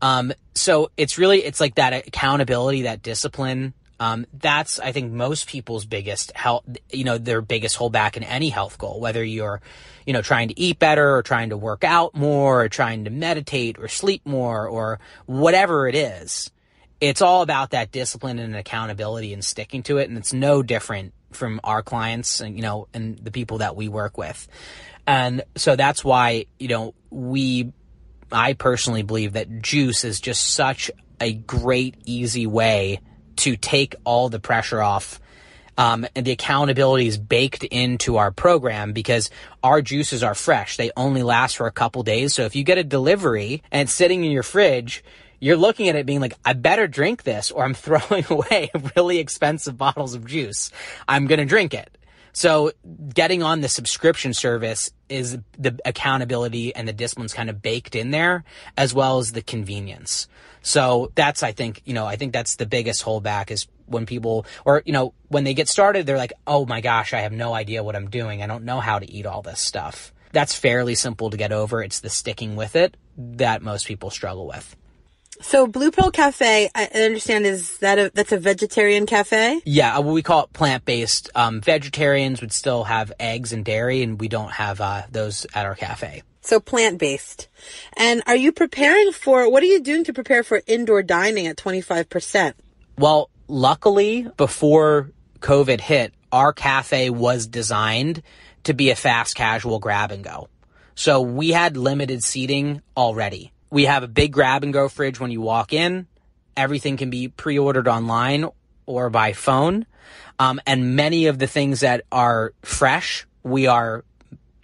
Um, 0.00 0.32
so 0.54 0.90
it's 0.96 1.18
really, 1.18 1.44
it's 1.44 1.60
like 1.60 1.74
that 1.74 2.06
accountability, 2.06 2.82
that 2.82 3.02
discipline. 3.02 3.74
Um, 3.98 4.24
that's, 4.32 4.78
I 4.78 4.92
think, 4.92 5.12
most 5.12 5.46
people's 5.46 5.84
biggest 5.84 6.34
health, 6.34 6.64
you 6.90 7.04
know, 7.04 7.18
their 7.18 7.42
biggest 7.42 7.76
holdback 7.76 8.16
in 8.16 8.22
any 8.22 8.48
health 8.48 8.78
goal, 8.78 8.98
whether 8.98 9.22
you're, 9.22 9.60
you 10.06 10.14
know, 10.14 10.22
trying 10.22 10.48
to 10.48 10.58
eat 10.58 10.78
better 10.78 11.16
or 11.16 11.22
trying 11.22 11.50
to 11.50 11.56
work 11.56 11.84
out 11.84 12.14
more 12.14 12.62
or 12.62 12.68
trying 12.68 13.04
to 13.04 13.10
meditate 13.10 13.78
or 13.78 13.88
sleep 13.88 14.24
more 14.24 14.66
or 14.66 15.00
whatever 15.26 15.86
it 15.86 15.94
is 15.94 16.50
it's 17.00 17.22
all 17.22 17.42
about 17.42 17.70
that 17.70 17.92
discipline 17.92 18.38
and 18.38 18.54
accountability 18.54 19.32
and 19.32 19.44
sticking 19.44 19.82
to 19.84 19.98
it. 19.98 20.08
And 20.08 20.18
it's 20.18 20.32
no 20.32 20.62
different 20.62 21.14
from 21.32 21.60
our 21.64 21.82
clients 21.82 22.40
and, 22.40 22.56
you 22.56 22.62
know, 22.62 22.88
and 22.92 23.18
the 23.18 23.30
people 23.30 23.58
that 23.58 23.76
we 23.76 23.88
work 23.88 24.18
with. 24.18 24.46
And 25.06 25.42
so 25.56 25.76
that's 25.76 26.04
why, 26.04 26.46
you 26.58 26.68
know, 26.68 26.94
we, 27.10 27.72
I 28.30 28.52
personally 28.52 29.02
believe 29.02 29.32
that 29.32 29.62
juice 29.62 30.04
is 30.04 30.20
just 30.20 30.48
such 30.54 30.90
a 31.20 31.32
great, 31.32 31.96
easy 32.04 32.46
way 32.46 33.00
to 33.36 33.56
take 33.56 33.94
all 34.04 34.28
the 34.28 34.40
pressure 34.40 34.82
off 34.82 35.20
Um, 35.78 36.06
and 36.14 36.26
the 36.26 36.32
accountability 36.32 37.06
is 37.06 37.16
baked 37.16 37.64
into 37.64 38.18
our 38.18 38.30
program 38.30 38.92
because 38.92 39.30
our 39.62 39.80
juices 39.80 40.22
are 40.22 40.34
fresh. 40.34 40.76
They 40.76 40.90
only 40.94 41.22
last 41.22 41.56
for 41.56 41.66
a 41.66 41.72
couple 41.72 42.02
days. 42.02 42.34
So 42.34 42.42
if 42.42 42.54
you 42.54 42.64
get 42.64 42.76
a 42.76 42.84
delivery 42.84 43.62
and 43.70 43.82
it's 43.82 43.94
sitting 43.94 44.24
in 44.24 44.30
your 44.30 44.42
fridge, 44.42 45.02
you're 45.40 45.56
looking 45.56 45.88
at 45.88 45.96
it 45.96 46.06
being 46.06 46.20
like, 46.20 46.34
I 46.44 46.52
better 46.52 46.86
drink 46.86 47.24
this 47.24 47.50
or 47.50 47.64
I'm 47.64 47.74
throwing 47.74 48.24
away 48.28 48.70
really 48.96 49.18
expensive 49.18 49.76
bottles 49.76 50.14
of 50.14 50.26
juice. 50.26 50.70
I'm 51.08 51.26
going 51.26 51.40
to 51.40 51.46
drink 51.46 51.74
it. 51.74 51.96
So 52.32 52.72
getting 53.12 53.42
on 53.42 53.60
the 53.60 53.68
subscription 53.68 54.34
service 54.34 54.90
is 55.08 55.38
the 55.58 55.78
accountability 55.84 56.74
and 56.74 56.86
the 56.86 56.92
discipline's 56.92 57.34
kind 57.34 57.50
of 57.50 57.60
baked 57.60 57.96
in 57.96 58.12
there 58.12 58.44
as 58.76 58.94
well 58.94 59.18
as 59.18 59.32
the 59.32 59.42
convenience. 59.42 60.28
So 60.62 61.10
that's, 61.14 61.42
I 61.42 61.52
think, 61.52 61.82
you 61.86 61.94
know, 61.94 62.06
I 62.06 62.16
think 62.16 62.32
that's 62.32 62.56
the 62.56 62.66
biggest 62.66 63.04
holdback 63.04 63.50
is 63.50 63.66
when 63.86 64.06
people, 64.06 64.46
or, 64.64 64.82
you 64.84 64.92
know, 64.92 65.14
when 65.28 65.42
they 65.42 65.54
get 65.54 65.68
started, 65.68 66.06
they're 66.06 66.18
like, 66.18 66.32
oh 66.46 66.66
my 66.66 66.80
gosh, 66.80 67.12
I 67.12 67.20
have 67.20 67.32
no 67.32 67.52
idea 67.52 67.82
what 67.82 67.96
I'm 67.96 68.10
doing. 68.10 68.42
I 68.42 68.46
don't 68.46 68.64
know 68.64 68.78
how 68.78 68.98
to 68.98 69.10
eat 69.10 69.26
all 69.26 69.42
this 69.42 69.58
stuff. 69.58 70.12
That's 70.32 70.54
fairly 70.54 70.94
simple 70.94 71.30
to 71.30 71.36
get 71.36 71.50
over. 71.50 71.82
It's 71.82 72.00
the 72.00 72.10
sticking 72.10 72.54
with 72.54 72.76
it 72.76 72.96
that 73.16 73.62
most 73.62 73.86
people 73.86 74.10
struggle 74.10 74.46
with. 74.46 74.76
So 75.42 75.66
Blue 75.66 75.90
Pearl 75.90 76.10
Cafe, 76.10 76.68
I 76.74 76.84
understand 76.94 77.46
is 77.46 77.78
that 77.78 77.98
a 77.98 78.10
that's 78.12 78.32
a 78.32 78.38
vegetarian 78.38 79.06
cafe? 79.06 79.60
Yeah, 79.64 79.96
uh, 79.96 80.02
we 80.02 80.22
call 80.22 80.44
it 80.44 80.52
plant 80.52 80.84
based. 80.84 81.30
Um, 81.34 81.62
vegetarians 81.62 82.42
would 82.42 82.52
still 82.52 82.84
have 82.84 83.10
eggs 83.18 83.52
and 83.52 83.64
dairy, 83.64 84.02
and 84.02 84.20
we 84.20 84.28
don't 84.28 84.52
have 84.52 84.80
uh, 84.82 85.02
those 85.10 85.46
at 85.54 85.64
our 85.64 85.74
cafe. 85.74 86.22
So 86.42 86.60
plant 86.60 86.98
based. 86.98 87.48
And 87.96 88.22
are 88.26 88.36
you 88.36 88.52
preparing 88.52 89.12
for 89.12 89.50
what 89.50 89.62
are 89.62 89.66
you 89.66 89.80
doing 89.80 90.04
to 90.04 90.12
prepare 90.12 90.42
for 90.42 90.60
indoor 90.66 91.02
dining 91.02 91.46
at 91.46 91.56
twenty 91.56 91.80
five 91.80 92.10
percent? 92.10 92.56
Well, 92.98 93.30
luckily, 93.48 94.28
before 94.36 95.10
COVID 95.40 95.80
hit, 95.80 96.12
our 96.30 96.52
cafe 96.52 97.08
was 97.08 97.46
designed 97.46 98.22
to 98.64 98.74
be 98.74 98.90
a 98.90 98.96
fast 98.96 99.36
casual 99.36 99.78
grab 99.78 100.10
and 100.10 100.22
go. 100.22 100.48
So 100.94 101.22
we 101.22 101.48
had 101.50 101.78
limited 101.78 102.22
seating 102.22 102.82
already 102.94 103.52
we 103.70 103.84
have 103.84 104.02
a 104.02 104.08
big 104.08 104.32
grab 104.32 104.64
and 104.64 104.72
go 104.72 104.88
fridge 104.88 105.20
when 105.20 105.30
you 105.30 105.40
walk 105.40 105.72
in. 105.72 106.06
Everything 106.56 106.96
can 106.96 107.10
be 107.10 107.28
pre 107.28 107.58
ordered 107.58 107.88
online 107.88 108.46
or 108.86 109.10
by 109.10 109.32
phone. 109.32 109.86
Um, 110.38 110.60
and 110.66 110.96
many 110.96 111.26
of 111.26 111.38
the 111.38 111.46
things 111.46 111.80
that 111.80 112.04
are 112.10 112.52
fresh, 112.62 113.26
we 113.42 113.66
are 113.66 114.04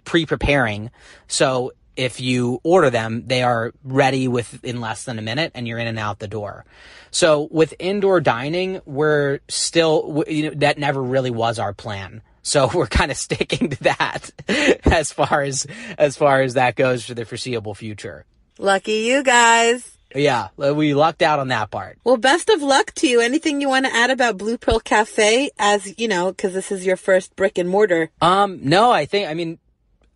pre 0.03 0.25
preparing. 0.25 0.91
So 1.27 1.71
if 1.95 2.21
you 2.21 2.59
order 2.63 2.89
them, 2.89 3.23
they 3.25 3.41
are 3.41 3.73
ready 3.83 4.27
within 4.27 4.79
less 4.79 5.03
than 5.03 5.17
a 5.17 5.21
minute 5.21 5.51
and 5.55 5.67
you're 5.67 5.79
in 5.79 5.87
and 5.87 5.97
out 5.97 6.19
the 6.19 6.27
door. 6.27 6.65
So 7.09 7.47
with 7.49 7.73
indoor 7.79 8.21
dining, 8.21 8.81
we're 8.85 9.39
still, 9.47 10.23
you 10.27 10.43
know, 10.43 10.55
that 10.57 10.77
never 10.77 11.01
really 11.01 11.31
was 11.31 11.57
our 11.57 11.73
plan. 11.73 12.21
So 12.43 12.69
we're 12.73 12.87
kind 12.87 13.11
of 13.11 13.17
sticking 13.17 13.71
to 13.71 13.83
that 13.83 14.31
as 14.85 15.11
far 15.11 15.41
as, 15.41 15.65
as 15.97 16.15
far 16.17 16.41
as 16.41 16.53
that 16.53 16.75
goes 16.75 17.05
for 17.05 17.15
the 17.15 17.25
foreseeable 17.25 17.73
future. 17.73 18.25
Lucky 18.59 18.99
you 18.99 19.23
guys. 19.23 19.97
Yeah, 20.15 20.47
we 20.57 20.93
lucked 20.93 21.21
out 21.21 21.39
on 21.39 21.49
that 21.49 21.69
part. 21.69 21.99
Well, 22.03 22.17
best 22.17 22.49
of 22.49 22.61
luck 22.61 22.93
to 22.95 23.07
you. 23.07 23.19
Anything 23.19 23.61
you 23.61 23.69
want 23.69 23.85
to 23.85 23.93
add 23.93 24.09
about 24.09 24.37
Blue 24.37 24.57
Pearl 24.57 24.79
Cafe 24.79 25.49
as, 25.59 25.99
you 25.99 26.07
know, 26.07 26.33
cuz 26.33 26.53
this 26.53 26.71
is 26.71 26.85
your 26.85 26.97
first 26.97 27.35
brick 27.35 27.57
and 27.57 27.69
mortar? 27.69 28.09
Um, 28.21 28.59
no, 28.63 28.89
I 28.89 29.05
think 29.05 29.29
I 29.29 29.33
mean 29.33 29.59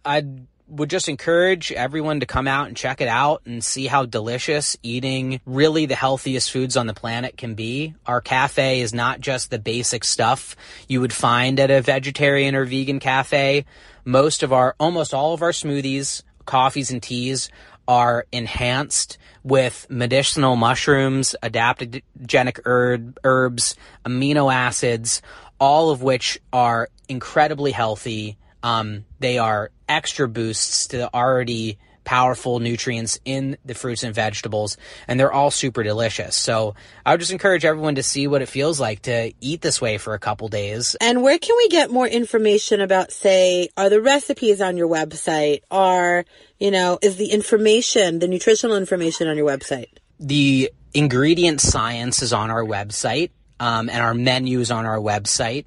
I 0.04 0.24
would 0.72 0.90
just 0.90 1.10
encourage 1.10 1.72
everyone 1.74 2.22
to 2.22 2.26
come 2.26 2.48
out 2.48 2.68
and 2.68 2.78
check 2.78 3.02
it 3.02 3.10
out 3.10 3.42
and 3.46 3.62
see 3.62 3.88
how 3.88 4.06
delicious 4.06 4.78
eating 4.82 5.42
really 5.46 5.86
the 5.86 5.96
healthiest 5.96 6.50
foods 6.50 6.78
on 6.78 6.88
the 6.88 6.94
planet 6.94 7.36
can 7.38 7.56
be. 7.56 7.94
Our 8.06 8.22
cafe 8.22 8.80
is 8.80 8.94
not 8.94 9.20
just 9.20 9.52
the 9.52 9.60
basic 9.60 10.06
stuff 10.06 10.56
you 10.88 11.02
would 11.02 11.12
find 11.12 11.60
at 11.60 11.70
a 11.70 11.82
vegetarian 11.82 12.56
or 12.56 12.64
vegan 12.64 13.00
cafe. 13.00 13.66
Most 14.06 14.44
of 14.44 14.54
our 14.54 14.76
almost 14.80 15.14
all 15.14 15.34
of 15.34 15.42
our 15.42 15.52
smoothies, 15.52 16.24
coffees 16.46 16.90
and 16.90 17.04
teas 17.04 17.50
are 17.92 18.26
enhanced 18.32 19.18
with 19.44 19.86
medicinal 19.90 20.56
mushrooms, 20.56 21.36
adaptogenic 21.44 22.62
herb, 22.64 23.20
herbs, 23.26 23.76
amino 24.06 24.54
acids, 24.54 25.22
all 25.60 25.90
of 25.90 26.02
which 26.02 26.40
are 26.54 26.88
incredibly 27.10 27.72
healthy. 27.72 28.38
Um, 28.64 29.04
they 29.20 29.40
are 29.40 29.72
extra 29.90 30.30
boosts 30.30 30.88
to 30.88 31.00
the 31.00 31.14
already 31.14 31.80
powerful 32.04 32.60
nutrients 32.60 33.20
in 33.26 33.58
the 33.66 33.74
fruits 33.74 34.04
and 34.04 34.14
vegetables, 34.14 34.78
and 35.08 35.20
they're 35.20 35.32
all 35.32 35.52
super 35.52 35.84
delicious. 35.84 36.36
So 36.36 36.76
I 37.06 37.12
would 37.12 37.20
just 37.20 37.32
encourage 37.32 37.66
everyone 37.66 37.96
to 37.96 38.04
see 38.04 38.28
what 38.28 38.42
it 38.42 38.48
feels 38.48 38.80
like 38.80 39.04
to 39.04 39.34
eat 39.40 39.62
this 39.62 39.80
way 39.80 39.98
for 39.98 40.14
a 40.14 40.20
couple 40.20 40.48
days. 40.48 40.96
And 41.00 41.24
where 41.24 41.38
can 41.38 41.56
we 41.58 41.70
get 41.70 41.92
more 41.92 42.08
information 42.08 42.82
about, 42.82 43.12
say, 43.12 43.70
are 43.78 43.90
the 43.90 44.02
recipes 44.02 44.62
on 44.62 44.78
your 44.78 44.88
website? 44.88 45.62
Are, 45.70 46.26
you 46.60 46.72
know, 46.72 47.00
is 47.02 47.18
the 47.18 47.28
information, 47.28 48.20
the 48.20 48.28
nutritional 48.28 48.78
information 48.78 49.28
on 49.28 49.38
your 49.38 49.48
website? 49.48 49.90
The 50.20 50.72
ingredient 50.94 51.62
science 51.62 52.22
is 52.22 52.34
on 52.34 52.52
our 52.52 52.64
website, 52.64 53.32
um, 53.60 53.90
and 53.90 54.02
our 54.02 54.14
menu 54.14 54.60
is 54.60 54.72
on 54.72 54.86
our 54.86 54.98
website. 54.98 55.66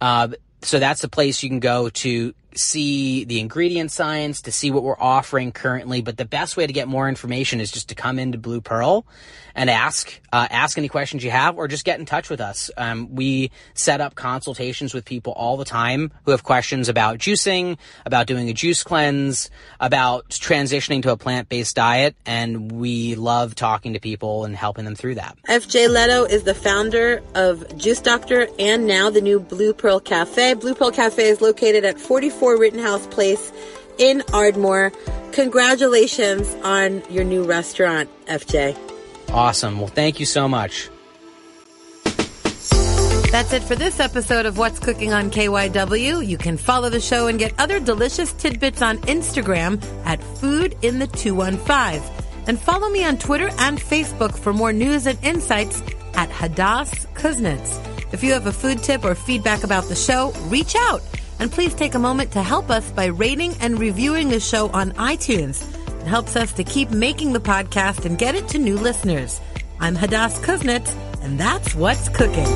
Uh, 0.00 0.28
so 0.62 0.78
that's 0.78 1.00
the 1.02 1.08
place 1.08 1.42
you 1.42 1.48
can 1.48 1.60
go 1.60 1.88
to 1.88 2.34
see 2.58 3.24
the 3.24 3.40
ingredient 3.40 3.90
science, 3.90 4.42
to 4.42 4.52
see 4.52 4.70
what 4.70 4.82
we're 4.82 4.98
offering 4.98 5.52
currently. 5.52 6.02
But 6.02 6.16
the 6.16 6.24
best 6.24 6.56
way 6.56 6.66
to 6.66 6.72
get 6.72 6.88
more 6.88 7.08
information 7.08 7.60
is 7.60 7.70
just 7.70 7.88
to 7.90 7.94
come 7.94 8.18
into 8.18 8.38
Blue 8.38 8.60
Pearl 8.60 9.06
and 9.54 9.68
ask 9.68 10.20
uh, 10.32 10.46
ask 10.50 10.78
any 10.78 10.88
questions 10.88 11.24
you 11.24 11.30
have, 11.30 11.56
or 11.56 11.68
just 11.68 11.84
get 11.84 11.98
in 11.98 12.06
touch 12.06 12.30
with 12.30 12.40
us. 12.40 12.70
Um, 12.76 13.14
we 13.14 13.50
set 13.74 14.00
up 14.00 14.14
consultations 14.14 14.92
with 14.92 15.04
people 15.04 15.32
all 15.32 15.56
the 15.56 15.64
time 15.64 16.12
who 16.24 16.32
have 16.32 16.44
questions 16.44 16.88
about 16.88 17.18
juicing, 17.18 17.78
about 18.04 18.26
doing 18.26 18.48
a 18.48 18.52
juice 18.52 18.84
cleanse, 18.84 19.50
about 19.80 20.28
transitioning 20.28 21.02
to 21.02 21.12
a 21.12 21.16
plant 21.16 21.48
based 21.48 21.74
diet, 21.76 22.14
and 22.26 22.70
we 22.70 23.14
love 23.14 23.54
talking 23.54 23.94
to 23.94 24.00
people 24.00 24.44
and 24.44 24.54
helping 24.54 24.84
them 24.84 24.94
through 24.94 25.16
that. 25.16 25.36
FJ 25.48 25.88
Leto 25.88 26.24
is 26.24 26.44
the 26.44 26.54
founder 26.54 27.22
of 27.34 27.76
Juice 27.78 28.00
Doctor 28.00 28.48
and 28.58 28.86
now 28.86 29.10
the 29.10 29.20
new 29.20 29.40
Blue 29.40 29.72
Pearl 29.72 29.98
Cafe. 29.98 30.54
Blue 30.54 30.74
Pearl 30.74 30.90
Cafe 30.90 31.22
is 31.22 31.40
located 31.40 31.84
at 31.84 31.98
44 31.98 32.47
Rittenhouse 32.56 33.06
Place 33.08 33.52
in 33.98 34.22
Ardmore. 34.32 34.92
Congratulations 35.32 36.54
on 36.64 37.02
your 37.10 37.24
new 37.24 37.44
restaurant, 37.44 38.08
FJ. 38.26 38.76
Awesome. 39.30 39.78
Well, 39.78 39.88
thank 39.88 40.20
you 40.20 40.26
so 40.26 40.48
much. 40.48 40.88
That's 43.30 43.52
it 43.52 43.62
for 43.62 43.76
this 43.76 44.00
episode 44.00 44.46
of 44.46 44.56
What's 44.56 44.78
Cooking 44.78 45.12
on 45.12 45.30
KYW. 45.30 46.26
You 46.26 46.38
can 46.38 46.56
follow 46.56 46.88
the 46.88 47.00
show 47.00 47.26
and 47.26 47.38
get 47.38 47.52
other 47.58 47.78
delicious 47.78 48.32
tidbits 48.32 48.80
on 48.80 48.96
Instagram 49.02 49.84
at 50.06 50.22
Food 50.22 50.74
in 50.80 50.98
the 50.98 51.06
215. 51.06 52.02
And 52.46 52.58
follow 52.58 52.88
me 52.88 53.04
on 53.04 53.18
Twitter 53.18 53.50
and 53.58 53.78
Facebook 53.78 54.34
for 54.34 54.54
more 54.54 54.72
news 54.72 55.06
and 55.06 55.22
insights 55.22 55.82
at 56.14 56.30
Hadas 56.30 57.06
Kuznits. 57.12 57.84
If 58.14 58.24
you 58.24 58.32
have 58.32 58.46
a 58.46 58.52
food 58.52 58.82
tip 58.82 59.04
or 59.04 59.14
feedback 59.14 59.62
about 59.62 59.84
the 59.84 59.94
show, 59.94 60.32
reach 60.46 60.74
out. 60.74 61.02
And 61.38 61.50
please 61.52 61.74
take 61.74 61.94
a 61.94 61.98
moment 61.98 62.32
to 62.32 62.42
help 62.42 62.70
us 62.70 62.90
by 62.90 63.06
rating 63.06 63.54
and 63.60 63.78
reviewing 63.78 64.28
the 64.28 64.40
show 64.40 64.68
on 64.70 64.92
iTunes. 64.92 65.62
It 66.00 66.06
helps 66.06 66.36
us 66.36 66.52
to 66.54 66.64
keep 66.64 66.90
making 66.90 67.32
the 67.32 67.40
podcast 67.40 68.04
and 68.04 68.18
get 68.18 68.34
it 68.34 68.48
to 68.48 68.58
new 68.58 68.76
listeners. 68.76 69.40
I'm 69.80 69.96
Hadas 69.96 70.42
Kuznits, 70.42 70.96
and 71.22 71.38
that's 71.38 71.74
what's 71.74 72.08
cooking. 72.08 72.46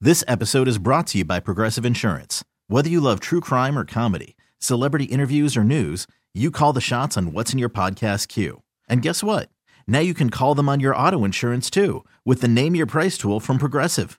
This 0.00 0.22
episode 0.28 0.68
is 0.68 0.78
brought 0.78 1.08
to 1.08 1.18
you 1.18 1.24
by 1.24 1.40
Progressive 1.40 1.84
Insurance. 1.84 2.44
Whether 2.68 2.88
you 2.88 3.00
love 3.00 3.18
true 3.18 3.40
crime 3.40 3.76
or 3.78 3.84
comedy, 3.84 4.36
celebrity 4.58 5.06
interviews 5.06 5.56
or 5.56 5.64
news, 5.64 6.06
you 6.34 6.50
call 6.50 6.72
the 6.72 6.80
shots 6.80 7.16
on 7.16 7.32
what's 7.32 7.52
in 7.52 7.58
your 7.58 7.70
podcast 7.70 8.28
queue. 8.28 8.62
And 8.88 9.02
guess 9.02 9.24
what? 9.24 9.48
Now 9.88 10.00
you 10.00 10.14
can 10.14 10.30
call 10.30 10.54
them 10.54 10.68
on 10.68 10.80
your 10.80 10.94
auto 10.94 11.24
insurance 11.24 11.70
too 11.70 12.04
with 12.24 12.40
the 12.40 12.48
Name 12.48 12.74
Your 12.76 12.86
Price 12.86 13.16
tool 13.16 13.40
from 13.40 13.58
Progressive. 13.58 14.18